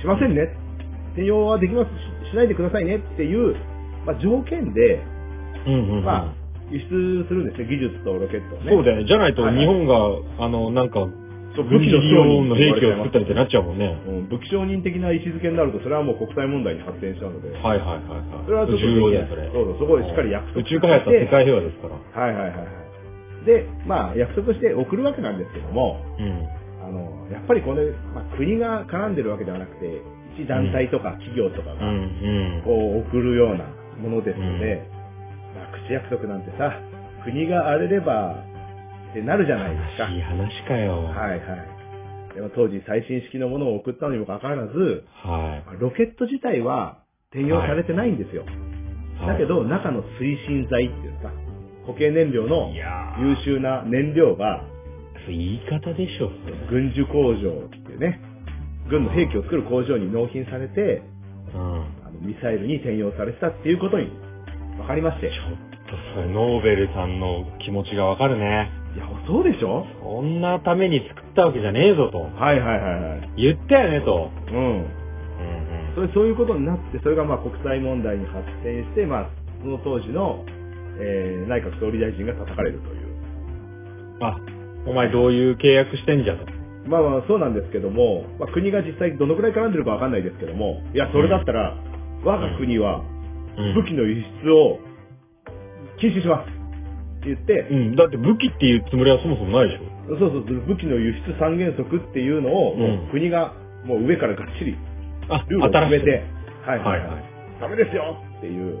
[0.00, 0.48] しませんね。
[1.12, 1.90] 転用はできます
[2.26, 3.54] ししないでくださいねっていう、
[4.06, 5.02] まあ、条件で、
[5.66, 6.04] うんうんうん。
[6.04, 6.34] まあ、
[6.70, 8.70] 輸出するんですよ、技術とロケットをね。
[8.70, 9.04] そうだよね。
[9.06, 11.08] じゃないとはいはい日本が、あの、なんか、
[11.56, 13.98] 武器の利用の兵器を作ったりってなっちゃうもんね。
[14.06, 18.44] うん、武器承認的な位置づけになると、それはもう国際問題に発展しちゃうので、はいはいはいはい。
[18.46, 19.50] それはちょっと重要だよ、それ。
[19.50, 22.22] そうそうそこでしっかり約束宇宙開発は世界平和ですから。
[22.22, 22.64] はいはいはいは
[23.42, 23.44] い。
[23.44, 26.46] で、まあ、約束して送るわけなんですけども、うん。
[26.90, 30.02] あの、やっぱりこれ、まあ、国が絡んでるわけではなくて、
[30.34, 32.62] 一団体とか企業とかうんが、うん。
[32.64, 33.64] こう、送るような
[34.02, 34.82] ものですので、
[35.54, 36.74] まあ、口約束なんてさ、
[37.24, 38.42] 国が荒れれば、
[39.10, 40.08] ってなるじゃないですか。
[40.10, 41.04] いい話かよ。
[41.04, 41.56] はいは
[42.32, 42.34] い。
[42.34, 48.44] でも当時最新式のものを送ったのにもかかわらず、はロケット自体は転用されてないんですよ。
[49.24, 49.26] い。
[49.26, 51.32] だけど、中の推進剤っていうか、
[51.86, 52.70] 固形燃料の
[53.18, 54.79] 優秀な燃料が、ー、
[55.30, 56.30] 言い方でしょ。
[56.70, 58.20] 軍需工場っていうね、
[58.88, 61.02] 軍の兵器を作る工場に納品されて、
[61.54, 61.60] うん。
[62.06, 64.06] あのミサイルに転用されてたっていうことに
[64.78, 65.28] 分かりまして。
[65.28, 65.46] いちょっ
[65.90, 68.70] とそれ、ノーベルさんの気持ちがわかるね。
[68.96, 69.86] や、そうでしょ？
[70.02, 72.18] そんなために作ったわけじゃねえぞと。
[72.18, 73.30] はいはいはいはい。
[73.36, 74.30] 言ったよねと。
[74.48, 74.56] うん。
[74.56, 74.86] うん
[75.94, 80.44] それそういうことになって、それがまあ国際問題に発展して、まあ、その当時の、
[81.00, 83.06] えー内閣総理大臣が叩かれるという。
[84.16, 84.24] うん。
[84.24, 84.36] あ、
[84.86, 86.46] お前どういう契約してんじゃと。
[86.86, 91.76] まあまあそうなんですけども、まあ、国が実際どのくらい絡んでるかわかんないですけども、いや、それだったら、
[92.24, 93.04] 我が国は
[93.56, 94.78] うん武器の輸出を
[96.00, 97.96] 禁止しますって言って、うん。
[97.96, 100.16] だって武器っていうつもりはそもそもないでしょ。
[100.16, 102.74] そうそうそう、武器の輸出三原則っていうのを、
[103.12, 103.52] 国が
[103.84, 104.76] もう上からがっちり
[105.28, 106.24] あ、ルールを決めて、
[106.66, 107.24] はいはいはい。
[107.60, 108.76] ダメですよっていう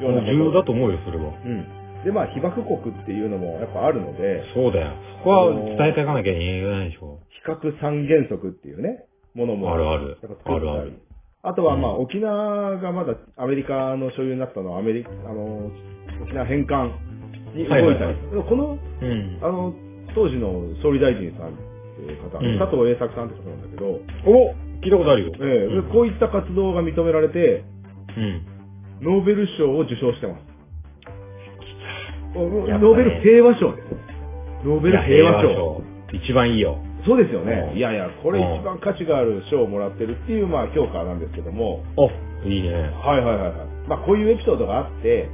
[0.00, 1.24] ような重要だと思うよ、それは。
[1.24, 1.66] うん。
[2.04, 4.92] で、まあ、被爆国っていうのもやっぱあるので、そうだよ。
[5.18, 7.20] そこは伝えていかなきゃいけないでしょ。
[7.30, 9.72] 比較三原則っていうね、ものも。
[9.72, 10.92] あるあるあるある
[11.44, 15.70] あとは、まあ、うん沖縄がまだアメリカの所有になったのは、アメリカ、あの、
[16.22, 16.92] 沖縄返還
[17.54, 17.86] に動いたり。
[17.86, 18.16] はいはいはい
[18.48, 19.38] この、うん。
[19.42, 19.74] あの、
[20.14, 21.52] 当時の総理大臣さんっ
[21.96, 23.86] ていう方、うん佐藤栄作さんって方なんだけど、
[24.26, 25.32] お聞いたことあるよ。
[25.40, 27.64] ええでこういった活動が認められて、
[28.16, 28.46] うん。
[29.02, 30.51] ノーベル賞を受賞してます。
[32.34, 33.88] ノーベル平和賞です。
[34.64, 35.54] ノーベル平和賞。
[35.54, 35.82] 賞。
[36.12, 36.78] 一番いいよ。
[37.04, 37.70] そうですよね。
[37.72, 42.08] うんいやいや、これ一番価値がある賞をもらってるっていう、まあ、評価なんですけども、お
[42.46, 42.72] いいね。
[42.72, 43.88] はいはいはいはい。
[43.88, 45.28] まあ、こういうエピソードがあって、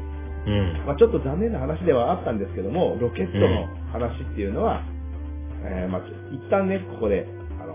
[0.46, 0.82] うん。
[0.86, 4.82] まあ、ちょっと残念な話ではあったんですけども、ロケットの話っていうのは、
[5.64, 7.26] えーまあ、一旦ね、ここで、
[7.60, 7.74] あの、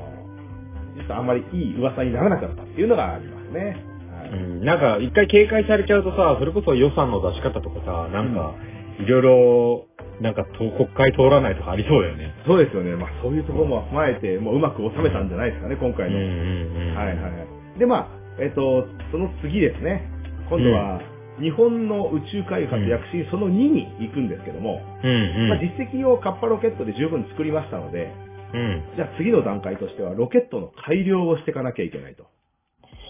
[0.97, 3.77] 実はあんまりいい噂にならなかったっていうのがありますね。
[4.09, 8.55] はいうん、なんか、一回警戒されちゃうとさ、それこそ予算の出し方とかさ、なんか、
[8.99, 9.85] いろいろ、
[10.21, 12.33] なんか、と国会通らないとかありそうだよね。
[12.45, 12.95] そうですよね。
[12.95, 16.17] まあ、そういうところも踏まえて、もううまく収めたんじゃないですかね、今回の。
[16.17, 16.95] うんうん。
[16.95, 17.29] はいはいは
[17.75, 17.79] い。
[17.79, 18.07] で、まあ、
[18.39, 20.09] えっ、と、その次ですね。
[20.49, 21.01] 今度は、
[21.41, 25.49] 日本の宇宙開発うん躍進その2に行くんですけども、うんうん。
[25.49, 28.13] まあ、実績をカッパロケットで十分作りましたので、
[28.53, 28.83] うん。
[28.95, 32.27] じゃあ次の段階としてはロケットの改良をしていかなきゃいけないと。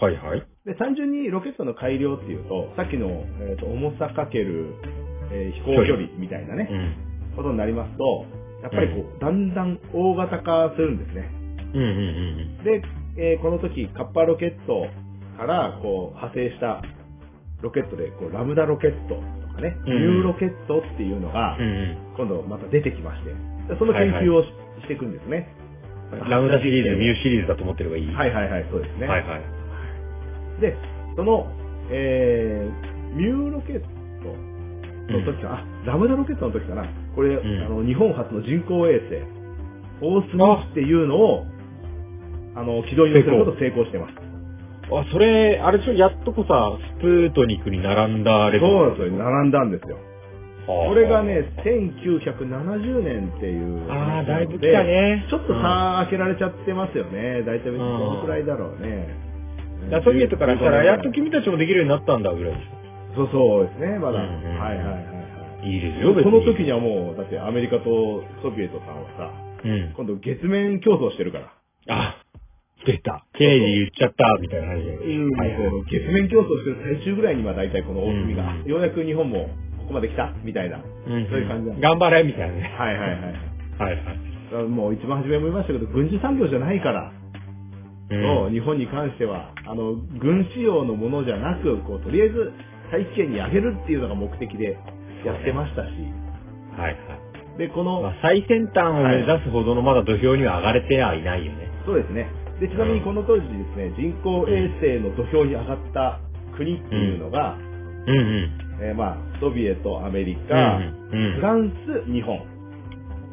[0.00, 0.46] はいはい。
[0.64, 3.08] で、単純にロケットの改良っていうと、さっきの、
[3.42, 4.74] えーと重さかける、
[5.34, 7.36] えー飛行距離みたいなね、うん。
[7.36, 8.24] ことになりますと、
[8.62, 11.28] やっぱりこう、だんだん大型化するんですね。
[11.74, 12.82] うんうんうんで、
[13.18, 14.86] えーこの時、カッパロケット
[15.36, 16.82] からこう派生した
[17.60, 21.58] ロケットで、こうラムダロケットとかね、うんニューロケットっていうのが
[22.16, 23.34] 今度また出てきまして、
[23.68, 25.48] でその研究をし,、ていくんですね。
[26.12, 26.30] うん。
[26.30, 28.06] ラムダシリーズ、ミューシリーズだと思ってればいい。
[28.14, 29.08] はいはいはい、そうですね。
[29.08, 30.60] はいはい。
[30.60, 30.76] で、
[31.16, 31.50] その、
[31.90, 33.93] えー、ミューロケット
[35.12, 39.22] の時かな、あ、ラムダロケットの時かな、これ、んあの、日本初の人工衛星、
[40.00, 41.46] オースっていうのを、
[42.56, 44.14] あの、軌道に乗せること成功してます。
[44.90, 49.96] あ、それ、あれでしょ、やっとこさ、スプートニクに並んだレベルそうなんですよ、並んだんですよ。
[50.66, 53.90] これがね、1970年っていう。
[53.92, 55.26] ああ、だいぶ来たね。
[55.28, 57.42] ちょっと差開けられちゃってますよね。
[57.42, 59.14] 大体どのくらいだろうね。
[59.90, 62.66] だソビエトからしたら、やっと君たちもできるようになったんだ、ぐらいでし
[63.14, 64.20] そうそうですね、まだ。
[64.20, 65.10] うんうんはいはいはいは
[65.62, 65.66] い。
[65.66, 65.66] ょ。
[65.66, 66.44] いいですよ、別こに。
[66.44, 69.30] の時にはもう、だってアメリカとソビエトさんはさ、
[69.64, 69.92] うん。
[69.96, 71.52] 今度月面競争してるから。
[71.88, 72.16] あ、
[72.86, 73.24] 出た。
[73.34, 74.90] ケネディ言っちゃった、みたいな話で。
[74.90, 79.48] はいはいこう月面競争してる最中ぐらいには大体この大隅が、うんようやく日本も
[79.78, 80.78] ここまで来たみたいな。
[80.78, 82.74] うんそういう感じなんで頑張れ、みたいなね。
[82.76, 83.20] はいはいはい。
[83.78, 84.04] はい
[84.52, 84.68] はい。
[84.68, 87.12] もう一番初めも言いましたけど、軍事産業じゃないから、
[88.10, 88.52] うん。
[88.52, 92.52] 日本に関しては、あの、軍事用のものじゃなく、こう、とりあえず
[92.92, 94.78] 大気圏に上げるっていうのが目的で
[95.24, 95.88] やってましたし、
[96.76, 97.16] はいは
[97.54, 97.58] い。
[97.58, 101.70] で、この、まあ、最先端を目指すほどのまだ土俵には上がれてはいないよね。
[101.86, 102.28] そうですね。
[102.60, 106.20] で、ちなみにこの当時ですね、人工衛星の土俵に上がった
[106.56, 107.56] 国っていうのが、
[108.06, 108.50] うんうん。
[108.80, 111.72] えーまあ、ソビエト、アメリカ、うんうんフラン
[112.06, 112.40] ス、日本。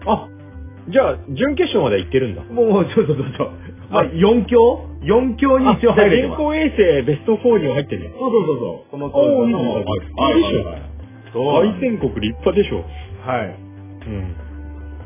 [0.06, 0.28] あ、
[0.90, 2.44] じゃあ、準決勝まで行ってるんだ。
[2.44, 3.52] もう、もうちょっとちょっと、
[3.92, 6.38] まあ、あ4強 ?4 強に一応入れて人ます。
[6.38, 8.16] 工衛星ベスト4には入ってるね。
[8.18, 8.92] そうそうそうそう。
[8.92, 10.92] このおーいねはいいいでしょはいはい
[11.34, 11.92] そうなん大です。
[11.92, 12.84] 戦国立派でしょ。
[13.26, 13.56] はい。
[14.08, 14.36] うん。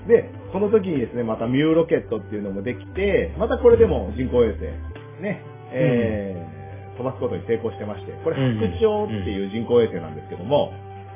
[0.08, 4.62] で、この時にですね、またミューロケットっていうのもできて、またこれでも人工衛星、
[5.22, 10.72] ね、えー飛ばすことに成功してまして、これうん白鳥っていう人工衛星なんですけども、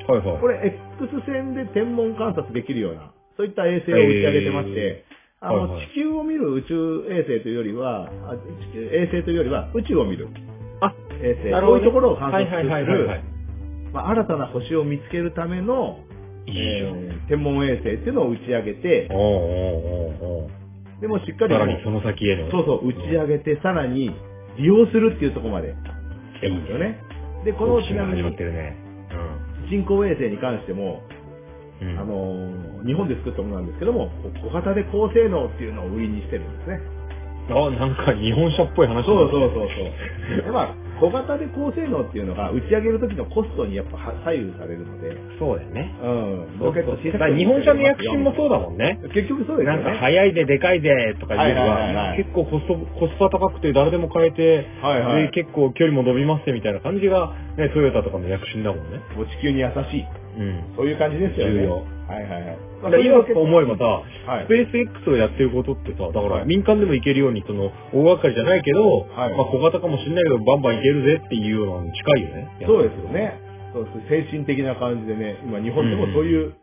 [0.08, 0.42] はいはい。
[0.42, 0.60] これ
[1.00, 5.06] X 線で天文観察できるような、そういった衛星を打ち上げてまして、
[5.42, 10.28] あの、はいはい地球を見る宇宙衛星というよりは、あ地球衛星というよりは宇宙を見る
[10.82, 16.00] あ、衛星、そういうところを観は察するい。、まあ、新たな星を見つけるための。
[16.48, 19.28] えー天文衛星っていうのを打ち上げて、おうおう
[20.24, 20.50] おうおう
[21.00, 22.50] でもしっかりさらにその先への。
[22.50, 24.10] そうそう、打ち上げて、さらに
[24.58, 25.76] 利用するっていうところまで
[26.40, 26.98] 来てますよね。
[27.46, 28.24] で、このちなみに。
[29.70, 31.04] 人工衛星に関しても、
[31.82, 31.88] うん。
[31.90, 36.80] うんあのー日本で作ったものなんですけども、こ小型で高性能っていうのを売りにしてるんですね。
[37.52, 40.46] あ、なんか日本車っぽい話そうそうそうそう。
[40.46, 45.96] で、まあ、小型で高性能っていうのが打ち上げる時のコストにやっぱは左右されるので、そうだよね。
[46.04, 49.00] うん、ロケット小さ日本車の躍進もそうだもんね。
[49.14, 49.98] 結局そうですよなんかね。
[49.98, 59.00] 速いででかいでとかいうよりは結構コスト、コスパ高くて誰でも買えて、はいはいで結構距離も伸びますみたいな感じが、ね、トヨタとかの躍進だもんね。
[59.16, 60.06] もう地球に優しい。
[60.38, 60.64] うん。
[60.76, 61.54] そういう感じですよね。
[61.54, 62.58] 重要はいはいはい。
[62.82, 63.84] だから今思えばさ、
[64.30, 72.50] はいスペース X をやってることってさ、だかはいら民間でも行けるように、その、大掛かりじゃないけど、はいまあ小型かもしれないけど、バンバン行けるぜっていうようなのに近いよね。
[72.66, 73.40] そうですよね。
[73.74, 76.56] そう精神的な感じでね、今日本でもそういう、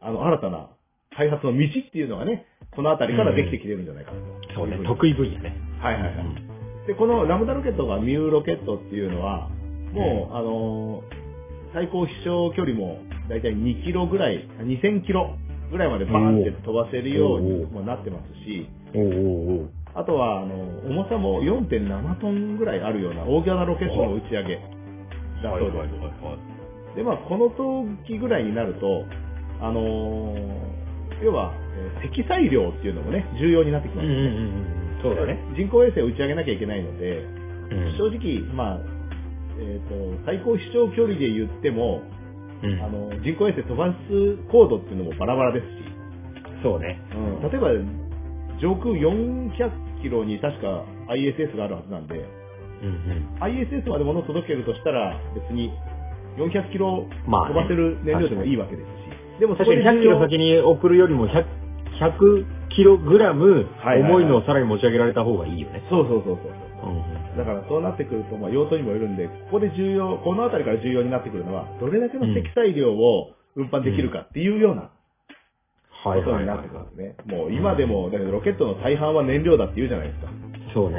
[0.00, 0.68] あの、新たな
[1.16, 4.18] 開発の道っていうのがね、この辺りからできてきてるんじゃないかと。
[4.54, 5.56] そうね、得意分野ね。
[5.80, 6.86] はいはいはい。
[6.86, 9.48] で、このラムダロケットがミューロケットっていうのは、
[9.92, 11.19] もう、あのー
[11.72, 15.36] 最高飛翔距離もだいたい2キロぐらい、2000キロ
[15.70, 18.68] ぐらいまでバーンって飛ばせるようおにーもなってますし、
[19.94, 20.54] あとは、あの、
[20.86, 24.54] 重さも4.7トンぐらいあるような大型なロケットの打ち上げ
[25.42, 25.60] だそう
[26.10, 26.24] です。
[26.24, 26.38] は
[26.92, 26.96] い。
[26.96, 29.04] で、まあ、この時ぐらいになると、
[29.60, 30.80] あのー
[31.22, 34.16] 要は、えー積載量っていうのもね、重要になってきますよね。
[34.16, 35.02] うんうんうんうん。
[35.02, 35.38] そうだね。
[35.56, 37.18] 人工衛星を打ち上げなきゃいけないので、
[37.70, 38.99] うん正直、まあ、
[39.60, 42.02] えっ、と、最高飛翔距離で言っても、
[42.62, 45.70] うんあの、人工衛星飛ばす高度っていうのもバラバラですし、
[46.62, 47.00] そうね。
[47.14, 47.68] うん、例えば、
[48.60, 53.38] 上空400キロに確か ISS があるはずなんで、うんうん。
[53.40, 55.72] ISS まで物を届けるとしたら、別に
[56.36, 58.86] 400キロまあね飛ばせる燃料でもいいわけです
[59.36, 61.44] し、でもそ確かに100キロ先に送るよりも100、
[62.00, 65.82] 100キログラム重いのをさらに持ち上げられた方がいいよね。
[65.90, 66.69] そうそうそうそう。
[67.32, 74.90] うんだからそうなってくると、まあ、用途にもよるんで、ここで重要、このあたりから重要になってくるのは、どれだけの積載量を運搬できるかっていうような
[76.02, 77.16] ことになってくるんですね。
[77.26, 80.26] もう今でも、だけどロケットの大半は燃料だって言うじゃないですか。
[80.74, 80.96] そうね。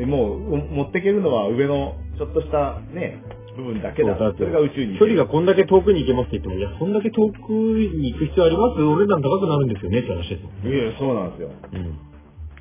[0.00, 3.22] うん、もう、持ってけるのは上のちょっとしたね、
[3.56, 4.16] 部分だけだ。
[4.16, 4.98] それが宇宙に。
[4.98, 8.82] 距離がこんだけ遠くに行けますって言っても、いや、そんだけ遠くに行く必要あります？
[8.82, 10.72] お値段高くなるんですよねって話ですもん。
[10.72, 11.50] いやいやそうなんですよ。
[11.72, 11.98] うん。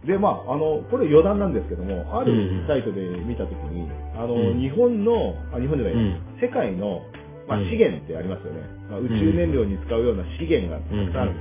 [0.05, 7.01] で、まあ、あの、これ余談なんですけども、あるサイトで見たときに、あの、うん日本の、あ、日本じゃない、うん世界の、
[7.47, 8.61] まあ、うん資源ってありますよね。
[8.89, 11.31] まあ、宇宙燃料に使うような資源がたくさんある。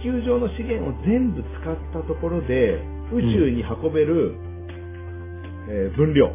[0.00, 2.80] 地球上の資源を全部使ったところで、
[3.12, 4.34] 宇宙に運べる、
[5.68, 6.32] えー分量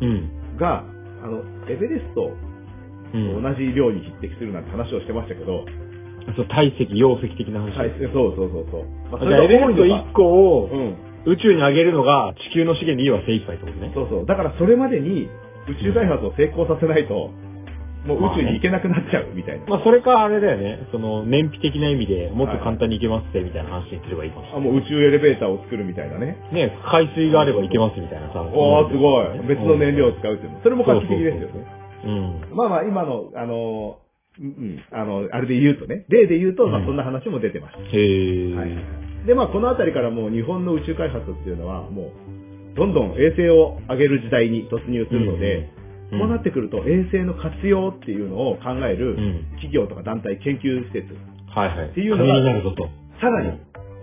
[0.00, 0.56] うん。
[0.58, 0.84] が、
[1.22, 2.32] あの、エベレスト
[3.14, 3.42] うん。
[3.42, 5.64] と同じ量に匹敵するなんて話をしてましたけど、
[6.36, 7.76] そう、体積、容積的な話。
[7.76, 8.84] はい、そうそうそうそう。
[9.10, 10.24] まあじゃあ、エベレストが1個
[10.58, 11.08] をうん。
[11.24, 13.92] 宇宙に上げるのが地球の資源でいいは精一杯ってことね。
[13.94, 14.26] そうそう。
[14.26, 15.28] だからそれまでに
[15.68, 17.30] 宇宙開発を成功させないと、
[18.06, 19.66] もう宇宙に行けなくなっちゃうみたいな。
[19.66, 20.88] まあ、それかあれだよね。
[20.92, 26.38] その、燃費的な意味でもっと簡単に行けますってみたいな話にすればいいかもしれあ、もう宇宙エレベーターを作るみたいなね。
[26.52, 26.62] ない。
[26.70, 28.40] ね、海水があれば行けますみたいなさ。
[28.40, 29.26] おー、すごい。
[29.46, 30.62] 別の燃料を使うっていうの。
[30.62, 31.66] それも画期的ですよね。
[32.04, 32.56] うん。
[32.56, 34.07] まあまあ、今の、あの、うん
[34.40, 37.80] うん、あの、あれで言うとね、例で言うと、まあうんそんな話も出てました。
[37.82, 38.54] へー。
[38.54, 39.26] はい。
[39.26, 42.12] で、まあこのあたりからもう日本の宇宙開発っていうのは、も
[42.74, 51.04] う、どんどん衛星を上げる時代に突入するので、うんこうなってくると衛星の活用っていうのを考えるうん企業とか団体、研究施設、
[51.54, 51.88] はいはい。
[51.90, 52.32] っていうのが。
[53.20, 53.58] さらに、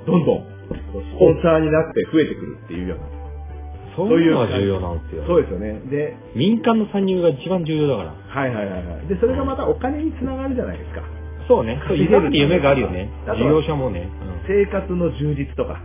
[0.05, 3.24] どんどん、スポンサーになって増えてくるっていうような。
[3.95, 5.23] そういうのが重要なんですよ。
[5.25, 5.79] そうですよね。
[5.89, 8.13] で、民間の参入が一番重要だから。
[8.13, 9.07] はいはいはいはい。
[9.07, 11.01] で、それがまたお金につながるじゃないですか。
[11.47, 11.79] そうね。
[11.87, 13.09] そう、今まで夢があるよね。
[13.25, 14.09] 事業者もね。
[14.47, 15.81] 生活の充実とか、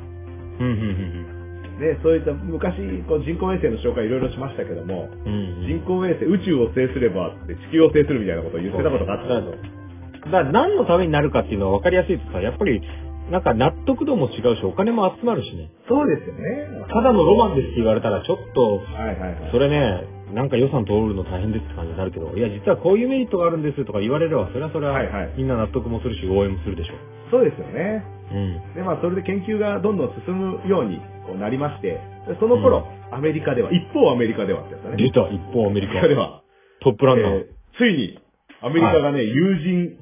[0.58, 0.66] うん。
[0.66, 2.76] うん、うん、ね、そういった昔
[3.08, 5.32] こう人工衛星の紹介いろいろしましたけども、うん。
[5.32, 5.66] うん。
[5.66, 9.80] 人工衛星、宇宙を制すればって地球を制するみたいなことを言ってたことがあったんですよ。
[10.26, 12.82] だから何のためになるかっていうのは分かりやすいとさ、やっぱり、
[13.30, 15.70] なんか納得度も違うし、お金も集まるしね。
[15.88, 16.86] そうですよね。
[16.88, 19.50] ただのロマンですって言われたら、ちょっと、はいはいはい。
[19.52, 20.02] それね、
[20.34, 26.94] なんか予算通るの大変ですって感じになるけど、いや、実はこういうメリットがあるんですとか言われれば、それはそれははいはい、みんな納得もするし、応援もするでしょ
[27.30, 28.04] そうですよね。
[28.32, 28.34] う。
[28.34, 28.74] うん。
[28.74, 30.98] で、まあ、それで研究がどんどん進むように
[31.38, 34.96] なりまして、でその頃、アメリカでは、一方アメリカではってやつだね。
[34.96, 36.06] 出た、一方アメリカ。
[36.08, 36.42] では、
[36.82, 37.32] トップランナー。
[37.34, 38.18] えーついに、
[38.60, 39.96] アメリカがね、有人、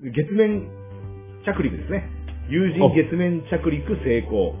[0.00, 0.68] 月面
[1.46, 2.23] 着陸ですね。
[2.48, 4.54] 有人月面着陸成功。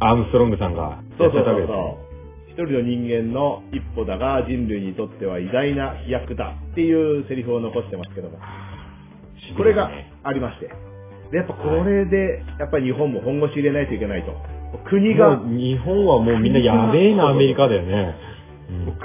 [0.00, 2.04] アームストロングさんがそうそうそうそう。
[2.50, 8.38] 一人の人間の一歩だが人類にとっては偉大な飛躍だっていうセリフを残してますけども。
[9.56, 9.90] これが
[10.22, 10.70] ありまして。
[11.30, 14.32] で、やっぱこれで、やっぱり日本も本腰入れないといけないと。
[14.88, 18.14] 国が、日本はもうみんなやべえな、アメリカだよね。
[18.28, 18.34] うん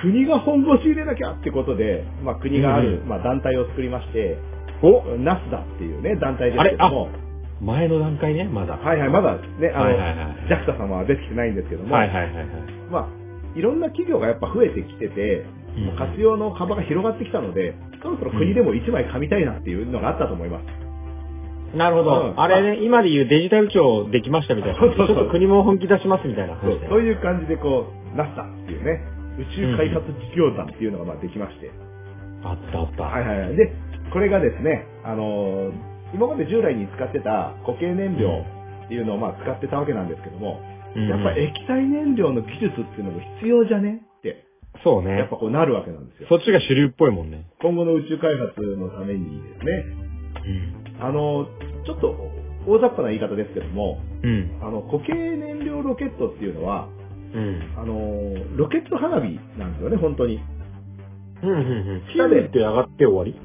[0.02, 4.38] 国が本腰入れなきゃってことで、まあ国がある、うんまあ団体を作りまして、
[4.82, 7.10] おナスダっていうね、団体ですけども、
[7.62, 8.78] 前の段階ね、まだ。
[8.78, 12.46] はいはい、まだね、あの、はいはいはい JAXA 様は出てきてないんですけども、はいはいはいはい。
[12.90, 13.08] まあ、
[13.58, 15.50] いろんな企業がやっぱ増えてきてて、うん
[15.98, 21.78] 活用の幅が広がってきたので、そろそろ国でも一枚噛みたいなっていうのがあったと思います。
[21.78, 22.32] なるほど。
[22.32, 24.80] うんあれね、今で言うデジタル庁できましたみたいな。
[24.80, 29.00] そうそうそうちょっと国も本気出しますみたいなそうそういう感じでこう、NASA っていうね、
[29.38, 31.72] 宇宙開発事業団っていうのがまあできまして、
[32.44, 33.04] あったあった。
[33.04, 33.56] はいはいはい。
[33.56, 33.72] で、
[34.12, 38.46] これがですね、あのー今まで従来に使ってた固形燃料
[38.86, 40.60] っていうのをまあ使ってたわけなんですけども、
[40.96, 44.02] うんやっぱ液体燃料の技術っていうのも必要じゃね？
[44.18, 44.44] って、
[44.84, 45.38] そうねやっぱ。
[45.38, 46.28] こうなるわけなんですよ。
[46.30, 47.46] そっちが主流っぽいもんね。
[47.62, 49.86] 今後の宇宙開発のためにですね、
[50.98, 51.06] うん。
[51.06, 51.46] あの、
[51.86, 52.16] ちょっと
[52.66, 54.60] 大雑把な言い方ですけども、うん。
[54.64, 56.90] あの、固形燃料ロケットっていうのは、
[57.36, 57.62] うん。
[57.78, 60.40] あの、ロケット花火なんですよね、本当に。
[61.44, 61.50] うん。
[61.52, 62.02] うん。
[62.16, 63.40] 下でって上がって終わり？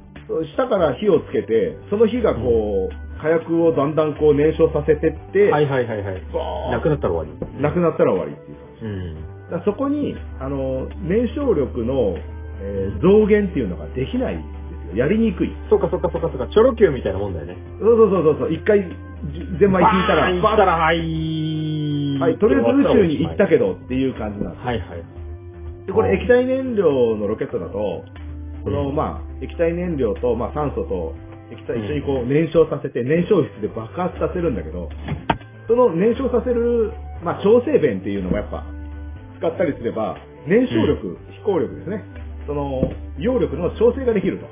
[0.57, 6.23] 下から火をつけて、その火がこう、火薬をだんだんこう燃焼させてって、はいはいはいはい。
[6.71, 7.63] なくなったら終わり。
[7.63, 9.57] なくなったら終わりっていう感じ。
[9.57, 9.65] うん。
[9.65, 12.17] そこに、あの、燃焼力の、
[12.61, 14.45] えー増減っていうのができないんで
[14.93, 15.05] すよ。
[15.05, 15.53] やりにくい。
[15.69, 16.47] そうかそうかそうかそうか。
[16.49, 17.57] チョロ Q みたいなもんだよね。
[17.81, 18.53] そうそうそうそう。
[18.53, 20.99] 一回、じゼンマイ引いたら、バーン行ったら、はい。
[22.21, 24.67] はい、とりあえず宇宙に行ったけどっていう感じなんです。
[24.67, 25.05] はいはい。
[25.87, 28.05] で、これ液体燃料のロケットだと、
[28.65, 31.15] この、うんまあ、液体燃料と、まあ、酸素と
[31.53, 34.89] 液体一緒にこう燃焼させて、燃焼室で爆発させるんだけど、
[35.69, 38.65] その燃焼させる、まあ、調整弁っていうのもやっぱ、
[39.39, 42.05] 使ったりすれば、燃焼力、飛行力ですね。
[42.47, 44.47] その、揚力の調整ができると。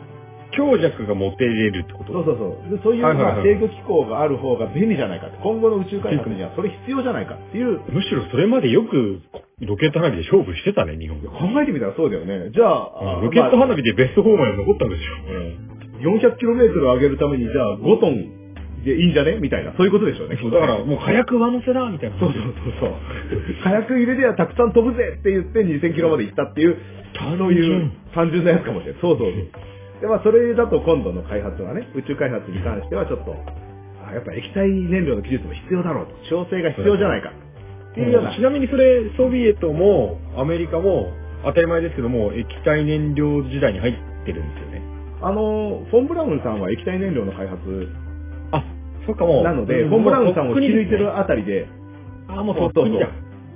[0.52, 2.12] 強弱が持てれるってこと？
[2.12, 2.76] そうそうそう。
[2.76, 5.28] でそういう、まあ、制御機構がある方が便利じゃないか。
[5.42, 9.20] 今後の宇宙開発にはそれ必要じゃないかっていう、むしろそれまでよく
[9.66, 11.30] ロケット花火で勝負してたね、日本が。
[11.30, 12.50] 考えてみたらそうだよね。
[12.50, 16.18] じゃあ、ロケットまあ花火でベスト4まで残ったんですよ。
[16.18, 18.42] 400km 上げるために、じゃあ5トン
[18.82, 19.38] でいいんじゃね？
[19.38, 20.38] みたいな、そういうことでしょうね。
[20.42, 22.18] そうだからもう火薬上乗せだみたいな。
[22.18, 22.94] そうそうそうそう。
[23.62, 26.76] 火薬入れてはたくさん飛ぶぜって言って2000キロまで行ったっていう、
[27.14, 29.00] そういう単純なやつかもしれない。
[29.00, 29.46] そうそうそう。
[30.02, 33.30] で、まあそれだと今度の開発はね、宇宙開発に関してはちょっと、
[34.02, 36.18] あやっぱ液体燃料の技術も必要だろうと。
[36.28, 37.30] 調整が必要じゃないか。
[37.92, 38.34] っていうような。
[38.34, 41.12] ちなみにそれ、ソビエトもアメリカも
[41.44, 43.94] 当たり前ですけども、液体燃料時代に入っ
[44.24, 44.82] てるんですよね。
[45.20, 47.60] あの、フォン・ブラウンさんは液体燃料の開発
[48.50, 48.64] あ、
[49.06, 49.44] そっかもう。
[49.44, 51.68] なので、うんフォン・ブラウンさんを引き抜いてるあたりで、
[52.28, 53.08] あ、もうとっくにだ。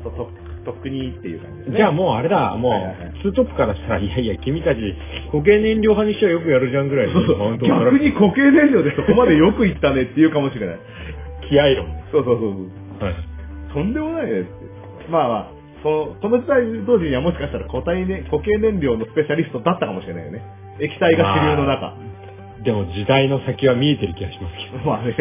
[0.03, 1.77] そうそうとっくにっていう感じですね。
[1.79, 4.81] じゃあもうあれだ、もうツートップからしたら、いやいや、君たち、
[5.31, 10.79] 固形燃料派にしてはよくやるじゃんぐらいの逆に固形燃料でそこまでよくいったねっていうかもしれない。
[11.49, 11.87] 気合い論。
[12.11, 12.53] そうそうそう
[13.01, 13.05] そう。
[13.05, 13.15] はい。
[13.77, 14.51] とんでもないねって。
[15.13, 15.53] まあまあ、
[15.85, 20.41] その、この時代当時にはもしかしたら固体ね、固形燃料のスペシャリストだったかもしれないよね。
[20.81, 21.93] 液体が主流の中。
[22.65, 24.81] でも時代の先は見えてる気がしますけど。
[24.89, 25.15] まあね。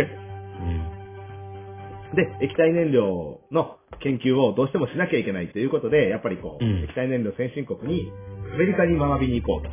[2.16, 2.16] うん。
[2.16, 8.10] で、液体燃料の研究をどうしてもしなきゃいけないということで、やっぱりこう、うん液体燃料先進国に、
[8.54, 9.68] アメリカに学びに行こう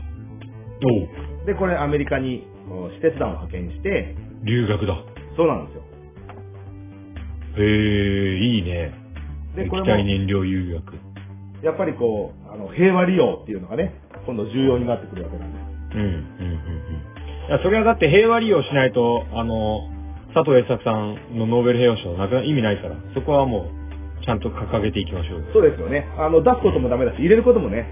[0.82, 1.46] と。
[1.46, 4.98] で、これアメリカにこう使節団を派遣して、留学だ。
[5.36, 5.81] そうなんですよ。
[7.56, 8.94] へえ、いいね。
[9.56, 10.94] で、液これも、体燃料留学。
[11.64, 13.94] やっぱりこう、あの、平和利用っていうのがね、
[14.26, 15.96] 今度重要になってくるわけなんです。
[15.96, 16.58] うん、うん、うん、うん。
[17.48, 19.88] いや、それはだって平和利用しないと、あの、
[20.34, 23.70] 佐藤栄作さんのノーベル平和賞なくな意味ないから、そこはも
[24.20, 25.46] う、ちゃんと掲げていきましょうよ。
[25.52, 26.08] そうですよね。
[26.16, 27.86] あの、出すこともダメだし、入れることもね、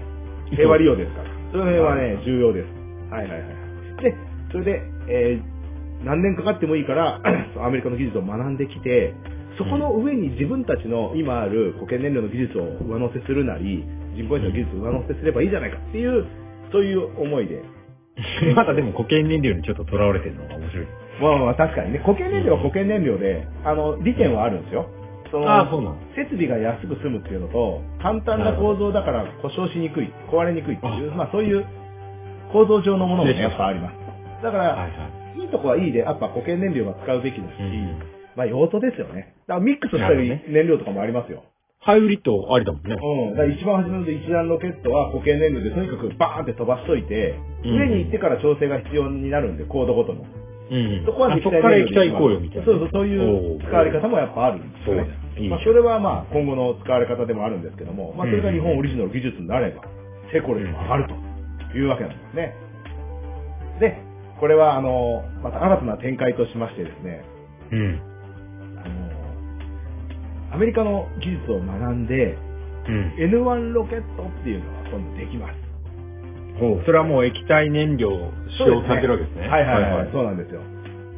[0.49, 1.29] 平和利用ですから。
[1.51, 2.67] その辺はね、重要です。
[3.11, 4.03] はいはいはい。
[4.03, 4.15] で、
[4.51, 5.61] それで、えー
[6.03, 7.21] 何年かかってもいいから、
[7.63, 9.13] アメリカの技術を学んできて、
[9.57, 13.83] そこの上に自分たちの今ある固形燃料の技術を上乗せするなり、
[14.15, 16.25] 人工衛星の技術を上乗せすればいいじゃないかっていう、
[16.71, 17.61] そういう思いで。
[18.55, 20.85] まだでも固形燃料にちょっと囚われてるのが面白い。
[21.21, 24.87] まあまあ確かにね、固形燃料は固形燃料で、あの、利点はあるんですよ。
[25.31, 25.95] そのああ、そうなの。
[26.15, 31.65] 設備が安く済むっていうのと、簡単な構造だから故障しにくい、壊れにくいっていう、まあそういう
[32.51, 34.43] 構造上のものもやっぱあります。
[34.43, 35.21] だから、はいはい。
[35.51, 39.35] とこはいいで、やっぱ固形燃料は使うべきだし、うんまあ用途ですよね。
[39.47, 41.43] だからミックスしたなるほどね燃料とかもありますよ。
[41.81, 42.93] ハイブリッドありだもんね。
[42.93, 43.37] うん。
[43.37, 50.21] だから一番初めの一段ロケットは固形燃料でとにかくバーンって飛ばしといて、うん上に行ってから調整が必要になるんで、コードごとの。
[50.21, 51.05] うん。
[51.05, 52.65] そこはあそこから液体行こうよみたいな。
[52.65, 55.09] そうそう、そういう使われ方もやっぱあるんですよね。
[55.35, 59.81] そういいまあ、それはまあ今後の使われ方でもあるんですけども、まあそれが日本オリジナル技術になれば、
[60.31, 61.07] 成功率も上がる
[61.71, 62.53] というわけなんですね。
[63.79, 63.97] で、
[64.39, 67.23] これはあの、また新たな展開としましてですね、
[67.71, 68.10] うん。
[70.51, 72.37] アメリカの技術を学んで、
[72.87, 73.13] うん。
[73.17, 75.71] N1 ロケットっていうのが今度できます。
[76.85, 78.09] それはもう液体燃料
[78.57, 79.47] 使用されてるわけですね。
[79.47, 80.61] はいはいはい、そうなんですよ。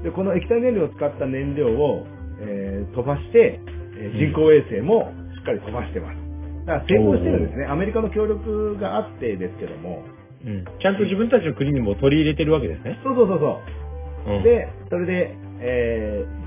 [0.03, 2.05] で、この液体燃料を使った燃料を、
[2.39, 3.59] えー飛ばして、
[3.97, 6.17] えー人工衛星もしっかり飛ばしてます。
[6.65, 7.65] だから成功してるんですね。
[7.65, 10.03] アメリカの協力があってですけども。
[10.45, 10.65] うん。
[10.79, 12.99] ちゃんと自分たちの国にも取り入れてるわけですね。
[13.03, 14.35] そうそうそうそう。
[14.37, 16.42] うん、で、それで、えー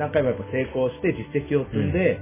[0.00, 2.16] 何回もやっぱ成功して実績を積んで、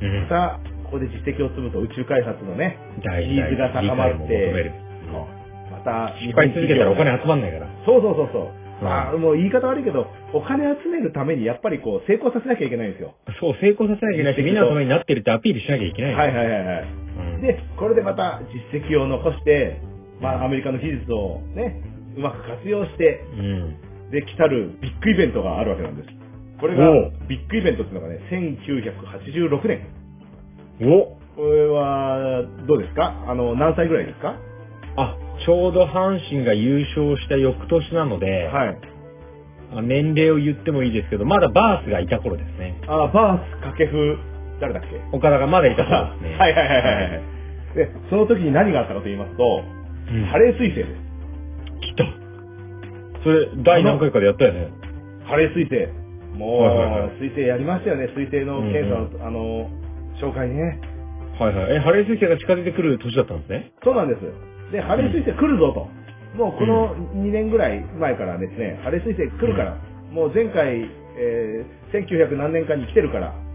[0.00, 4.70] うん、また、ここで実績を積むと宇宙開発のね、ニーズが高まって
[5.74, 7.66] また、失敗し続けたらお金集まんないから。
[7.84, 8.42] そうそうそうそう。
[8.62, 13.14] うんまあ、もう言い方悪いけど、お金集めるためにやっぱりこう、成功させなきゃいけないんですよ。
[13.40, 16.14] そう、成功させなきゃいけないし、みんなのためになってるってアピールしなきゃいけない。
[16.14, 16.84] はいはいはいはい。
[16.84, 19.80] うん、で、これでまた実績を残して、
[20.20, 21.80] まあ、アメリカの技術をね、
[22.16, 23.76] うまく活用して、うん。
[24.10, 26.15] で、来たるビッグイベントがあるわけなんです。
[26.60, 26.90] これが
[27.28, 29.86] ビッグイベントっていうのがね、1986年。
[30.82, 33.24] おこれは、どうですか？
[33.28, 34.36] あの、何歳ぐらいですか？
[34.96, 38.78] あ、ちょうど阪神が優勝した翌年なので、はい。
[39.74, 42.80] あ年齢を言ってもいいですけど、まだバースがいた頃ですね。
[42.86, 44.16] あ、バース、掛布、
[44.60, 45.00] 誰だっけ？
[45.16, 46.38] 岡田がまだいた頃ですね。
[46.38, 47.22] はいはいはいはいはい。
[47.74, 49.62] で、その時に何があったかと言いますと、
[50.08, 50.88] うんハレー彗星です。
[51.82, 52.04] 来た。
[53.24, 54.70] それ、第何回かでやったよね。
[55.26, 56.05] ハレー彗星。
[56.36, 59.70] もう、はいはいはい彗星やりましたよね、彗星の検査の、あの、
[60.20, 60.78] 紹介ね。
[61.38, 61.76] はいはい。
[61.76, 63.72] え、ハレー彗星が近づいてくる年だったんですね？
[63.84, 64.72] そうなんです。
[64.72, 65.88] で、ハレー彗星来るぞと。
[66.36, 69.76] もうこの2年ぐらい前からですね、ハレー彗星来るから、
[70.12, 73.46] もう前回、えー、1900何年間に来てるから、うん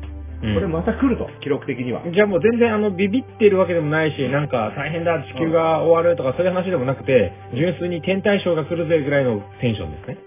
[0.56, 2.02] これまた来ると、記録的には。
[2.12, 10.18] じゃあもう全然あのビビってるわけでもないし、なんか大変だ、地球が終わるとかそういう話でもなくて、純粋に天体ショーが来るぜぐらいのテンションですね。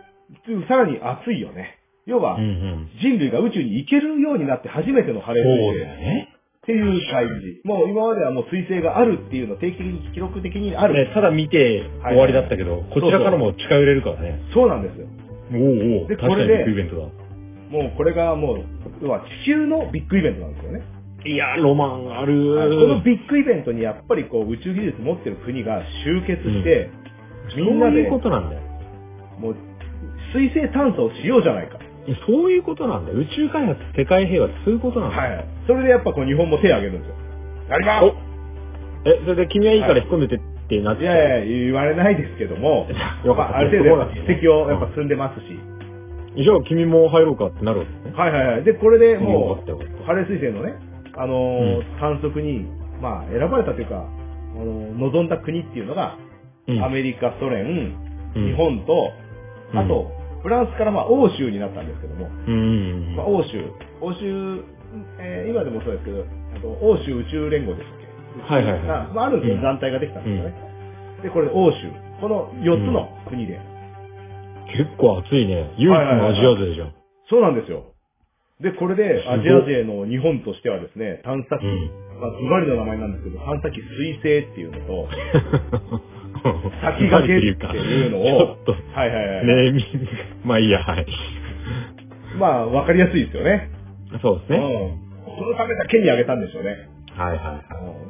[0.69, 1.79] さらに熱いよね。
[2.07, 2.89] 要は、ん。
[3.01, 5.79] 人類が宇宙に行けるようになって初めてのハレーそう。
[5.79, 6.29] だよね。
[6.63, 7.61] っていう感じ。
[7.65, 10.95] もう今まではもう彗星があるっていうの定期的に記録的にある。
[10.95, 14.41] ねただ見て終わりだったけど、こちらからも近寄れるからね。
[14.55, 15.07] そうなんですよ。
[15.53, 17.03] おうおうでこれでッグイベントだ。
[17.71, 18.65] もうこれがもう、
[19.03, 20.83] 要は地球のビッグイベントなんですよね。
[21.27, 26.91] いや、ロマンあるはいこのビッグイベントにやっぱりこう宇宙技術持ってる国が集結して、
[27.57, 28.63] みんなでそういうことなんだよ。
[29.39, 29.57] もう
[30.35, 31.79] 水星探査をしようじゃないか。
[32.27, 33.19] そういうことなんだよ。
[33.19, 35.37] 宇宙開発、世界平和ってそういうことなんだよ。
[35.37, 35.47] はい。
[35.67, 37.17] それでやっぱこう日本も手を挙げるんですよ。
[37.71, 38.07] やります
[39.07, 42.89] え、それで君はいいから引っ込んでてってなっていやいや、言われないですけども、
[43.25, 45.59] よかったまあある程度やっぱ実績をやっぱ積んでますし。
[46.37, 48.13] じゃあ君も入ろうかってなるわけですね。
[48.17, 48.65] はいはいはい。
[48.65, 50.75] で、これでよもうハレー彗星のね、
[51.17, 52.67] あのー観測に、
[53.01, 54.05] まあ、選ばれたというか、
[54.57, 56.17] あのー望んだ国っていうのが、
[56.67, 57.95] うんアメリカ、ソ連、
[58.35, 59.13] うん日本と、
[59.73, 60.11] うんあと、
[60.45, 62.55] フランスからまあ欧州になったんですけども、うん。
[62.55, 62.57] う
[63.13, 63.65] んまあ、欧州、
[64.01, 64.61] 欧州、
[65.19, 66.23] えー今でもそうですけど、
[66.55, 67.99] あと欧州宇宙連合でしたっ
[68.47, 68.55] け？
[68.55, 68.83] はいはいはい。
[68.91, 70.55] あまあ、ある団体ができたんですよね。
[71.23, 71.89] で、これ欧州、
[72.21, 73.59] この4つの国で。
[74.77, 75.73] 結構暑いね。
[75.79, 76.95] 唯一のアジア勢じゃん。
[77.31, 77.85] そうなんですよ。
[78.61, 81.91] で、これで、アジア勢の日本としてはですね、探査機、うん。
[82.21, 85.09] まあ、ズバリの名前なんですけど、探査機水星っていうのと、
[86.45, 89.47] 先駆けっていうのを、 ちょっと、はいはいはい。
[89.47, 90.07] ネーミング。
[90.45, 91.07] まあいいや、はい。
[92.39, 93.71] まあ、わかりやすいですよね。
[94.21, 94.59] そうですね。
[94.59, 95.37] うん。
[95.37, 96.77] そのためだけにあげたんでしょうね。
[97.17, 97.63] はいは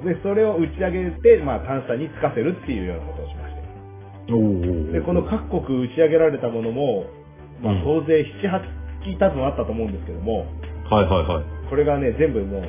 [0.03, 4.33] いで、それを打ち上げて、まあ、探査につかせるっていうようなことをしまして。
[4.33, 4.35] い。
[4.35, 7.05] おーで、この各国打ち上げられたものも、
[7.63, 8.61] まあうん、総勢7、8
[9.05, 10.47] 機多分あったと思うんですけども、
[10.91, 11.69] はいはいはい。
[11.69, 12.63] これがね、全部もう、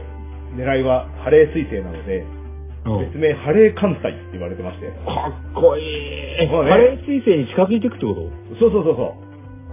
[0.57, 2.44] 狙いはハレー彗星なので、うん
[2.85, 4.87] 別名ハレー艦隊って言われてまして。
[4.87, 4.93] か
[5.29, 6.47] っこいい。
[6.47, 8.29] そうねハレー彗星に近づいていくってこと？
[8.59, 9.25] そうそうそうそう。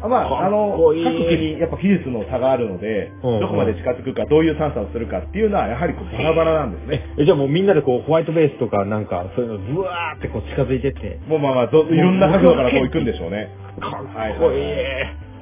[0.04, 7.14] あまあ、あの各国やっぱ技術の差があるので、うんうんどこまで近づくか、どういう探査をするかっていうのは、やはりこうバラバラなんですね。
[7.18, 11.20] え、じゃあもうみんなでこう、ホワイトベースとかなんか、そういうのブワーってこう近づいてって。
[11.28, 13.48] もうまあまあ、どいろんな角度からこう行くんでしょうね。
[13.78, 14.74] かはいっこいい。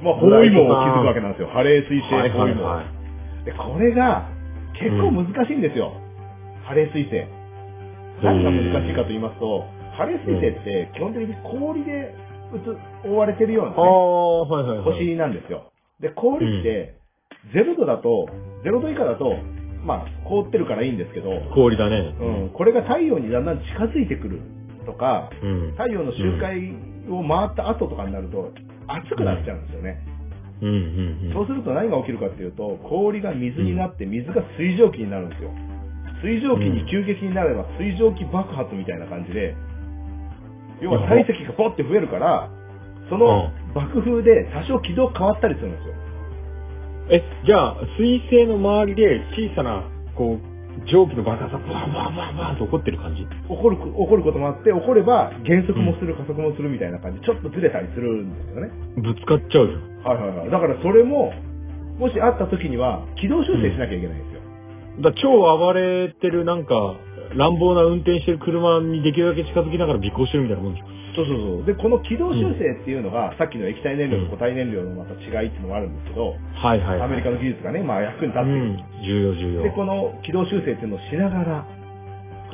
[0.03, 1.47] まあ、包囲網を築くわけなんですよ。
[1.47, 2.83] ハレー彗星はい包囲網。
[3.45, 4.29] で、これが
[4.77, 5.93] 結構難しいんですよ。
[6.65, 7.25] ハレー彗星。
[8.23, 9.65] 何が難しいかと言いますと、
[9.97, 12.15] ハレー彗星って基本的に氷で
[12.53, 14.99] うつ覆われてるような、あね、あ、はいはいはい。
[14.99, 15.71] 星なんですよ。
[15.99, 16.95] で、氷って、
[17.53, 18.27] 0度だと、
[18.63, 19.35] 0度以下だと、
[19.85, 22.15] まあ、凍ってるからいいんですけど、氷だね。
[22.19, 24.41] うん、これが太陽にだんだん近づいてくる
[24.85, 25.71] とか、うん。
[25.71, 26.73] 太陽の周回
[27.09, 28.51] を回った後とかになると、
[28.87, 30.05] 熱くなっちゃうんですよね。
[30.61, 31.33] うんうんうん。
[31.33, 35.51] そうすると何が起きるかっていうと、氷が水になって水が水蒸気になるんですよ。
[36.21, 39.55] 水蒸気に急激になれば水蒸気爆発みたいな感じで、
[40.81, 42.49] 要は体積がポッて増えるから、
[43.09, 45.93] その爆風で多少軌道変わったりするんですよ。
[47.09, 49.83] え、じゃあ、水星の周りで小さな、
[50.15, 50.51] こう、
[50.87, 53.25] 蒸気の爆発がバンバンバンバンと起こってる感じ？
[53.25, 58.71] 起こる、起こることもあって、起これば減速もする、加速もするみたいな感じ、ちょっとずれたりするんですよね。
[58.95, 60.15] ぶつかっちゃうじゃん。
[60.15, 60.49] はいはいはい。
[60.49, 61.33] だからそれも、
[61.99, 64.40] もしあった時には、軌道修正しなきゃいけないんですよ。
[64.99, 66.95] だ超暴れてるなんか、
[67.35, 70.87] 乱暴な運転してる車にできるだけ近づきながら尾行してるみたいなもんじゃん。
[71.15, 71.65] そうそうそう。
[71.65, 77.01] で、この軌道修正っていうのが、さっきの液体燃料と固体燃料のまた違いっていうのもあるんですけど、はいはい、はい。
[77.01, 78.55] アメリカの技術がね、まあ役に立ってる。
[78.55, 78.83] うん。
[79.03, 79.63] 重要重要。
[79.63, 81.67] で、この軌道修正っていうのをしながら、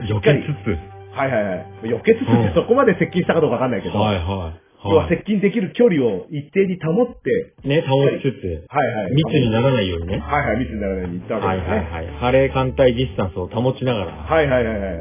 [0.01, 0.97] 避けつつ。
[1.17, 1.65] はいはいはい。
[1.83, 4.66] 避けつつってそこまで接近したかどうかわかんないけど、はいはい。
[4.85, 9.15] 要は接近できる距離を一定に保って、ね、保ちつつ、はいはい。
[9.15, 10.19] 密にならないようにね。
[10.19, 11.77] はいはい、密にならないように行ったわはいけですね。
[11.77, 12.15] はいはい。
[12.19, 14.11] ハレー艦隊ディスタンスを保ちながら。
[14.13, 14.97] はいはいはいはいはい。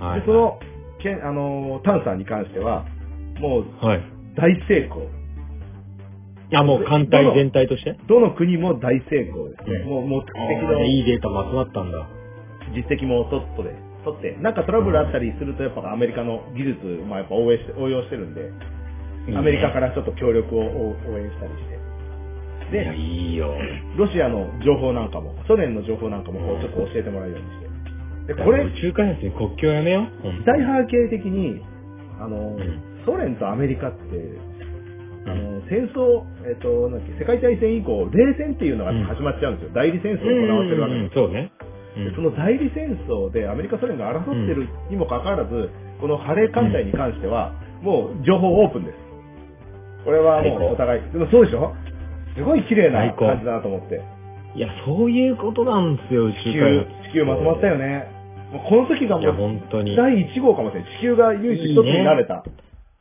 [0.00, 0.58] はいで、その、
[1.02, 2.84] けんあのー、探査に関しては、
[3.38, 4.02] もうはい。
[4.36, 5.08] 大成功。
[6.52, 7.96] あ、もう艦隊全体として？
[8.08, 9.76] どの国も大成功ですね。
[9.84, 12.08] うんもう、もう、あ敵のーいいデータも集まったんだ。
[12.74, 13.70] 実績も取っとで、
[14.04, 18.50] 取って、なんかトラブルあったりすると、やっぱアメリカの技術、まあやっぱ応援して、応用してるんで、
[19.36, 21.80] アメリカからちょっと協力を応応援したりして。
[22.70, 23.52] で、いいよ。
[23.96, 27.60] ロシアの情報なんかも、ソ連の情報なんかもこうちょっと教えてもらうようにし
[28.26, 28.34] て。
[28.34, 30.44] で、これ、宇宙開発に国境やめよう。
[30.46, 31.60] 大波形的に、
[32.20, 33.98] あの、んソ連とアメリカって、
[35.26, 39.74] あの、戦争、えっ、と、なんだっけ、世界大戦以降、冷戦っていうのが始まっちゃうんですよ。
[39.74, 41.14] 代理戦争を行われてるわけうんです。
[41.16, 41.52] そうね。
[42.14, 47.52] その代理戦争でアメリカ、ソ連が争ってるにもかかわらず、このハレー艦隊に関しては、
[47.82, 49.09] もう情報オープンです。
[50.04, 51.74] これはもうお互い、でもそうでしょ？
[52.36, 54.00] すごい綺麗な感じだなと思って。
[54.54, 58.06] いや、そういうことなんですよ、宇地球地球まとまったよね。
[58.68, 59.94] この時がもう本当に。
[59.96, 60.90] 第1号かもしれない。
[60.98, 62.34] 地球が唯一一つになれた。
[62.34, 62.46] だか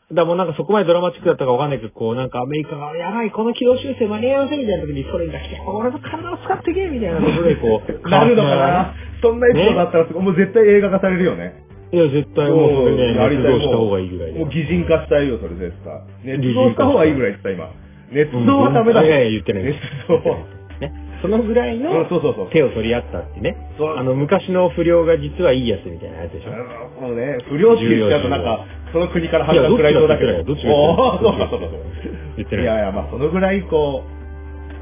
[0.09, 8.93] らもうなんかそこまでドラマチックだったかわかんないけど、こうなんかアメリカが、やばい、この軌道修正間に合いませんみたいな時にソ連が来て、俺の体を使ってけみたいなことでこう、 なるのかな？
[9.21, 11.53] そんなエピソードあったらもう絶対映画化されるよね。
[11.91, 14.39] いや、絶対もうそれね、やりたい熱動した方がいいぐらいで。
[14.39, 16.37] もう擬人化したいよ、それ絶対。
[16.37, 17.73] 熱動した方がいいぐらいって言った、今。
[18.11, 19.03] 熱うん動はダメだ。
[19.03, 19.63] いやいや、言ってない。
[19.63, 19.77] 熱
[20.07, 20.37] 動は。
[20.79, 20.93] ね。
[21.21, 22.47] そのぐらいうんのそうそうそう。
[22.49, 23.57] 手を取り合ったってね。
[23.77, 26.51] そうあの、昔の不良が実はいいやつみたいなやつでしょ。
[26.51, 30.43] あのね、不良って言っちゃうとなんか、その国から判断食らいそうだけど。
[30.43, 31.65] どっちがそうかそうかそうか。
[32.37, 32.65] 言ってない。
[32.65, 34.03] いやいや、まあそのぐらいこ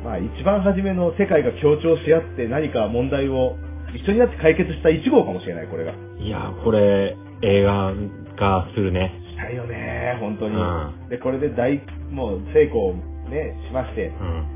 [0.03, 3.55] う、まあ一番初めの世界が協調し合って何か問題を
[3.95, 5.93] 一緒になって解決した1号かもしれない、これが。
[6.19, 7.93] いや、これ、映画
[8.37, 9.13] 化するね。
[9.31, 10.55] したいよね、本当に。
[10.55, 11.81] うで、これで大、
[12.11, 12.95] もう成功
[13.29, 14.11] ね、しまして、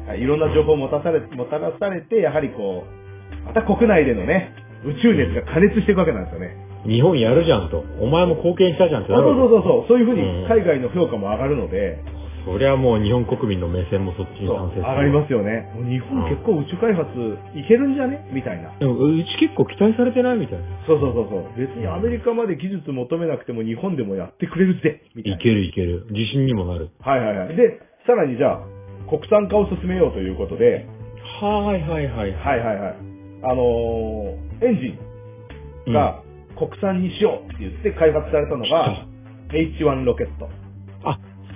[0.09, 0.21] うん。
[0.21, 4.53] いろんな情報をもたされ、もたらされて、やはりこう、また国内でのね、
[4.86, 6.55] 宇宙熱が加熱していくわけなんですよね。
[6.86, 7.84] 日本やるじゃんと。
[7.99, 11.99] お前も貢献したじゃんってあなるそうそうそうそう、そういうふううんに海外の評価も上がるので、
[12.45, 14.81] そりゃもう日本国民の目線もそっちに賛成する。
[14.81, 15.71] 上がりますよね。
[15.75, 17.07] もう日本結構宇宙開発
[17.53, 18.27] いけるんじゃね？
[18.33, 18.71] みたいな。
[18.79, 20.65] でも、うち結構期待されてないみたいな。
[20.87, 21.59] そうそうそうそう。
[21.59, 25.37] 別にアメリカまで技術求めなくても日本でもやってくれるぜみたいな。
[25.37, 26.05] いけるいける。
[26.09, 26.89] 自信にもなる。
[27.01, 27.55] はいはいはい。
[27.55, 28.61] で、さらにじゃあ、
[29.09, 30.85] 国産化を進めようということで、
[31.41, 32.31] はいはいはい。
[32.33, 32.95] はいはいはい。
[33.43, 34.79] あのー、エン
[35.85, 36.21] ジンが
[36.57, 39.05] 国産にしようって言って開発されたのが、
[39.51, 40.47] H1 ロケット。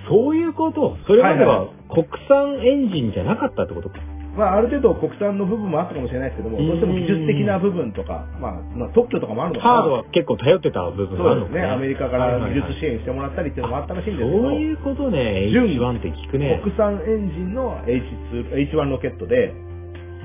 [0.06, 0.96] あ、そういうこと。
[1.06, 3.90] それまでは国産エンジンじゃなかったってこと？
[3.90, 3.96] か。
[4.36, 9.74] まあ、ある程度国産の部分もあったかもしれないですけども、うんどうしても技術的な部分とか、まあ、まあ、特許とかもあるのかな。
[9.76, 11.72] ハードは結構頼ってた部分があるのかそうですね。
[11.72, 15.48] アメリカから技術支援援してもらったりっていうのもあったらしいんですけど、そういうことね。
[15.50, 16.60] 純 H1 って聞くね。
[16.62, 19.56] 国産エンジンの H2、H1 ロケットで、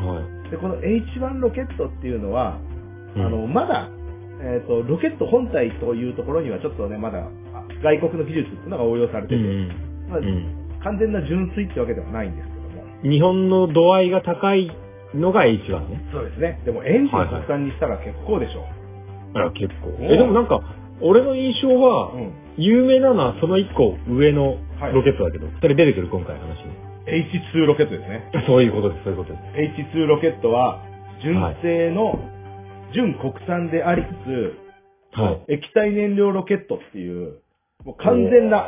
[0.04, 0.52] はい。
[0.52, 2.60] で、この H1 ロケットっていうのは、
[3.16, 3.88] うんあの、まだ、
[4.44, 7.30] えっ、と、ロケット本体というところにはちょっとね、まだ、あ
[7.84, 9.68] 外国の技術っていうのが応用されてて、うん
[10.10, 10.20] まあ
[10.84, 12.84] 完全な純粋ってわけではないんですけども。
[13.04, 14.72] 日本の度合いが高い
[15.14, 16.02] のが H1 ね。
[16.12, 16.62] そうですね。
[16.66, 18.66] でもエンジンはいはい国産にしたら結構でしょ
[19.34, 19.90] あら、結構。
[19.90, 20.62] うんえ、でもなんか、
[21.02, 21.80] 俺の印象う。
[21.80, 22.32] は、ん。
[22.58, 26.74] 有名なのはその一個上のはいロケットだけど、それ出てくる今回の話に。
[27.08, 28.30] H2 ロケットですね。
[28.48, 29.96] そういうことです、そういうことです。
[29.96, 30.84] H2 ロケットは、
[31.22, 32.20] 純正の、
[32.94, 34.08] 純国産でありつ
[35.16, 35.54] つ、はい。
[35.56, 37.41] 液体燃料ロケットっていう、
[37.86, 38.66] もう完全な、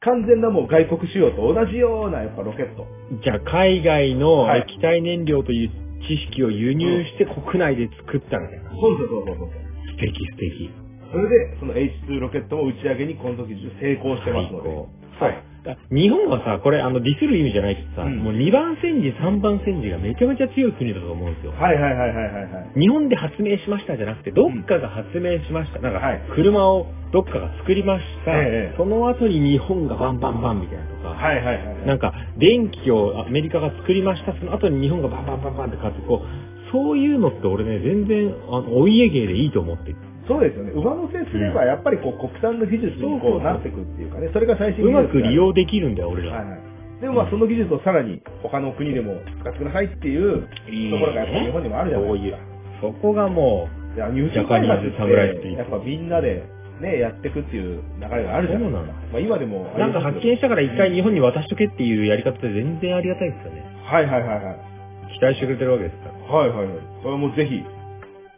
[0.00, 2.86] 完全なもう外国仕様と同じようなやっぱロケット。
[3.22, 5.70] じゃあ、海外のはい液体燃料という
[6.06, 8.70] 知識を輸入して国内で作ったみたいな。
[8.70, 9.48] そうそうそうそうそう。
[9.48, 10.70] 素敵素敵。
[11.10, 14.68] それで、その H2 ロケットも打ち上げにこの時中成功してますので。
[14.68, 14.76] 最
[15.20, 15.47] 高はい。
[15.64, 21.52] だ日本はさ、これあのディスる意味じゃないけどさ、うんもう2番戦時、3番戦時がめちゃめちゃ強い国だと思うんですよ。
[21.52, 22.80] はいはいはいはいはいはい。
[22.80, 25.80] 日本で発明しましたじゃなくて、どっかが発明しました。
[25.80, 28.32] なんかはい、車をどっかが作りました。
[28.32, 31.86] ええその後に日本がバンバンバンみたいなとか、はいはいはいはい。
[31.86, 34.32] なんか、電気をアメリカが作りました。
[34.38, 39.96] その後に日本がバンバンバンバンって変わって、こう、そういうのって俺ね、全然、あの、お家芸でいいと思ってる。
[40.28, 40.72] そうですよね。
[40.72, 46.36] 上乗せすれば、やっぱりこう、国産の技術にそうそうそうこうなっていくっていうかね、それが最新うま技術く利用できるんだよ、俺ら。
[46.36, 47.00] はいはい。
[47.00, 52.38] でもまあ、その技術をさらに他の国でも使ってくださいっていうところがやっぱり日本にもあるじゃないですか。
[52.82, 56.44] そこがもいや、入手開発っジャパニーズ侍ってやっぱみんなで
[56.80, 58.70] ね、やっていくっていう流れがあるじゃないですか。
[58.70, 63.64] そうなんだまあ今でもう、なんか発見したから一回日本に渡しとけっていうやり方って全然ありがたいですよね。
[63.84, 65.14] はいはいはいはい。
[65.14, 66.34] 期待してくれてるわけですから。
[66.34, 66.78] はいはいはい。
[67.02, 67.62] これはもうぜひ、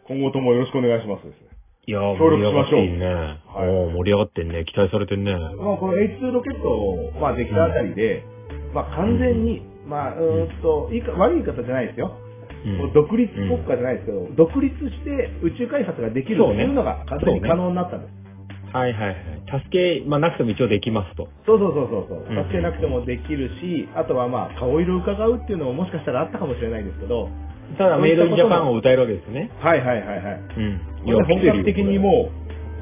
[0.07, 1.50] 今後ともよろしくお願いしますですね。
[1.87, 3.05] いやー、協力しましょう盛り上がっていいね。
[3.09, 4.65] はい盛り上がってんね。
[4.65, 5.33] 期待されてんね。
[5.33, 8.23] まあこの H2 ロケットを、まあできたあたりで、
[8.71, 12.13] まあ完全に、まあ、うーんと、いいか、悪い言い方じゃないですよ。
[12.65, 18.21] うん独立国家じゃないですけど、独立して宇宙開発ができるそうねっていうのが完全に可能になったんです。
[18.77, 19.61] はいはいはい。
[19.65, 21.27] 助け、まあなくても一応できますと。
[21.47, 22.37] そうそうそうそうそう。
[22.37, 27.29] うん助けなくてもできるし、あとはまあ、顔色を伺うっていうのももしかしたらあったかもしれないんですけど、
[27.77, 29.51] ただメイドインジャパンを歌えるわけですね。
[29.59, 30.41] はいはいはいはい。
[30.57, 30.81] うん。
[31.25, 32.29] 本格的にも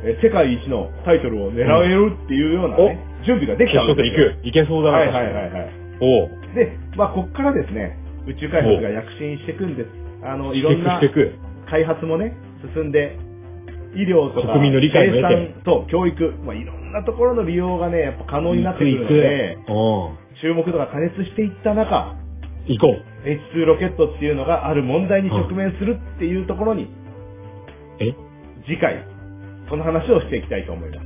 [0.04, 4.30] う、え世界一のタイトルを狙えるっていうようなね、準備ができ決たんですよ。
[4.30, 4.48] 行く。
[4.48, 4.98] いけそうだな。
[5.00, 5.70] はいはいはいはい。
[6.02, 6.30] おう。
[6.56, 9.90] で、まあ、こっからですね、宇宙開発が躍進していくんです。
[10.24, 11.02] あの、いろんな
[11.70, 12.34] 開発もね、
[12.74, 13.18] 進んで、
[13.96, 19.58] 医療とか、国民の理解生産と教育、まあ、いろんなところの利用がね、やっぱ可能になってくるので。
[20.42, 22.16] 注目度が加熱していった中、
[22.68, 23.09] 行こう。
[23.26, 26.88] H2 ロケットっていうのがある問題に直面するっていうところに、
[28.00, 28.14] え？
[28.66, 29.04] 次回、
[29.70, 31.06] その話をしていきたいと思います。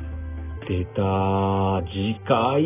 [0.69, 1.85] 出たー。
[1.91, 2.63] 次回。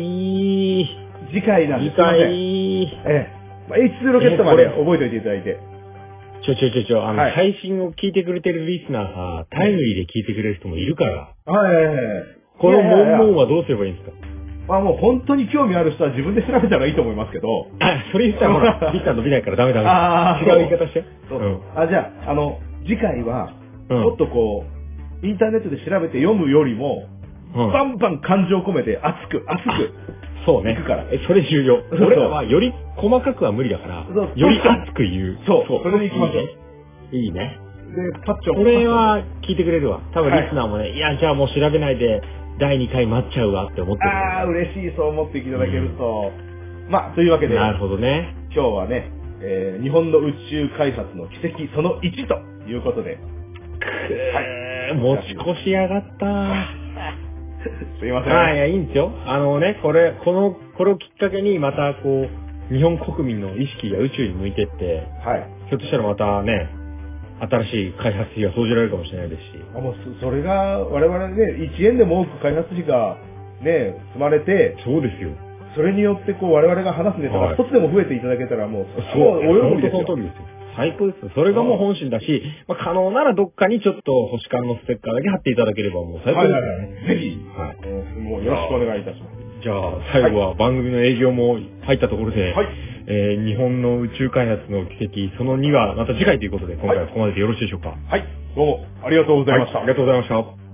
[1.32, 2.20] 次回なんです次回。
[2.22, 3.28] ええ。
[3.68, 5.58] まあ、H2 ロケットまで覚えておいていただいて。
[6.44, 11.34] ちょちょちょちょ、あの、はい配信を聞いてくれてるリスナーさ、タイムリーで聞いてくれる人もいるから。
[11.46, 11.96] はいはいはい。
[12.60, 14.12] この文言はどうすればいいんですか？
[14.68, 17.68] まあもう本当に興味ある人は自分で調べたらいいと思いますけど。
[17.80, 19.86] あ、 それ言ったらほら、リスナー伸びないからダメダメ。
[19.88, 21.04] あー違う言い方して。
[21.28, 21.58] そううん。
[21.74, 23.50] あ、じゃあ、あの、次回は、
[23.88, 24.64] うんもっとこ
[25.22, 27.04] う、インターネットで調べて読むよりも、
[27.56, 29.94] うんバンバン感情込めて熱く、熱く。
[30.44, 31.04] そうね行くから。
[31.10, 31.76] え、それ重要。
[31.90, 35.38] そう俺らはより細かくは無理だからそう、より熱く言う。
[35.46, 37.58] そうそれで行きましょういいね。
[37.96, 38.56] で、パッチョン。
[38.56, 40.00] これは聞いてくれるわ。
[40.12, 42.20] 多分はいリスナーもね、いや、じゃあもう調べないで、
[42.58, 44.10] 第2回待っちゃうわって思ってる。
[44.10, 46.32] ああ、嬉しい、そう思っていただけると。
[46.88, 48.34] まあ、というわけで、なるほどね。
[48.54, 56.78] 今日はね、えー日本の宇宙開発の奇跡その1ということで、くー持ち越しやがった
[58.00, 58.32] すいません。
[58.34, 59.12] はい、いや、いいんですよ。
[59.26, 62.26] あのね、これ、この、これをきっかけにまたこ
[62.70, 65.68] う、日本国民の意識が宇宙に向いてって、はい。
[65.68, 66.68] ひょっとしたらまたね、
[67.40, 69.48] 新しい開発費が投じられるかもしれないですし。
[69.74, 73.16] あもうそそれが我々ね、1円でも多く開発費が
[73.62, 75.30] ね、積まれて、そうですよ。
[75.74, 80.04] それによってこう我々が話すネタがはい一つでも増えていただけたらもう、そう、お喜びですよ。
[80.06, 80.58] その通りですよ。
[80.76, 81.30] 最高ですよ。
[81.34, 87.18] それがもう本心だし、まあ、可能ならどっかにちょっと星間のステッカーだけ貼っていただければもう最高はいですよはいはい。
[87.18, 89.38] ぜひ、はいうんもうよろしくお願いいたします。
[89.62, 92.66] じゃあ、最後は番組の営業も入ったところで、はい。
[93.10, 97.96] えー日本の宇宙開発の奇跡、その2はまた次回ということで、今回はここまででよろしいでしょうか？
[98.06, 98.24] はい。
[98.54, 99.78] どうも、ありがとうございました。
[99.78, 100.67] はありがとうございました。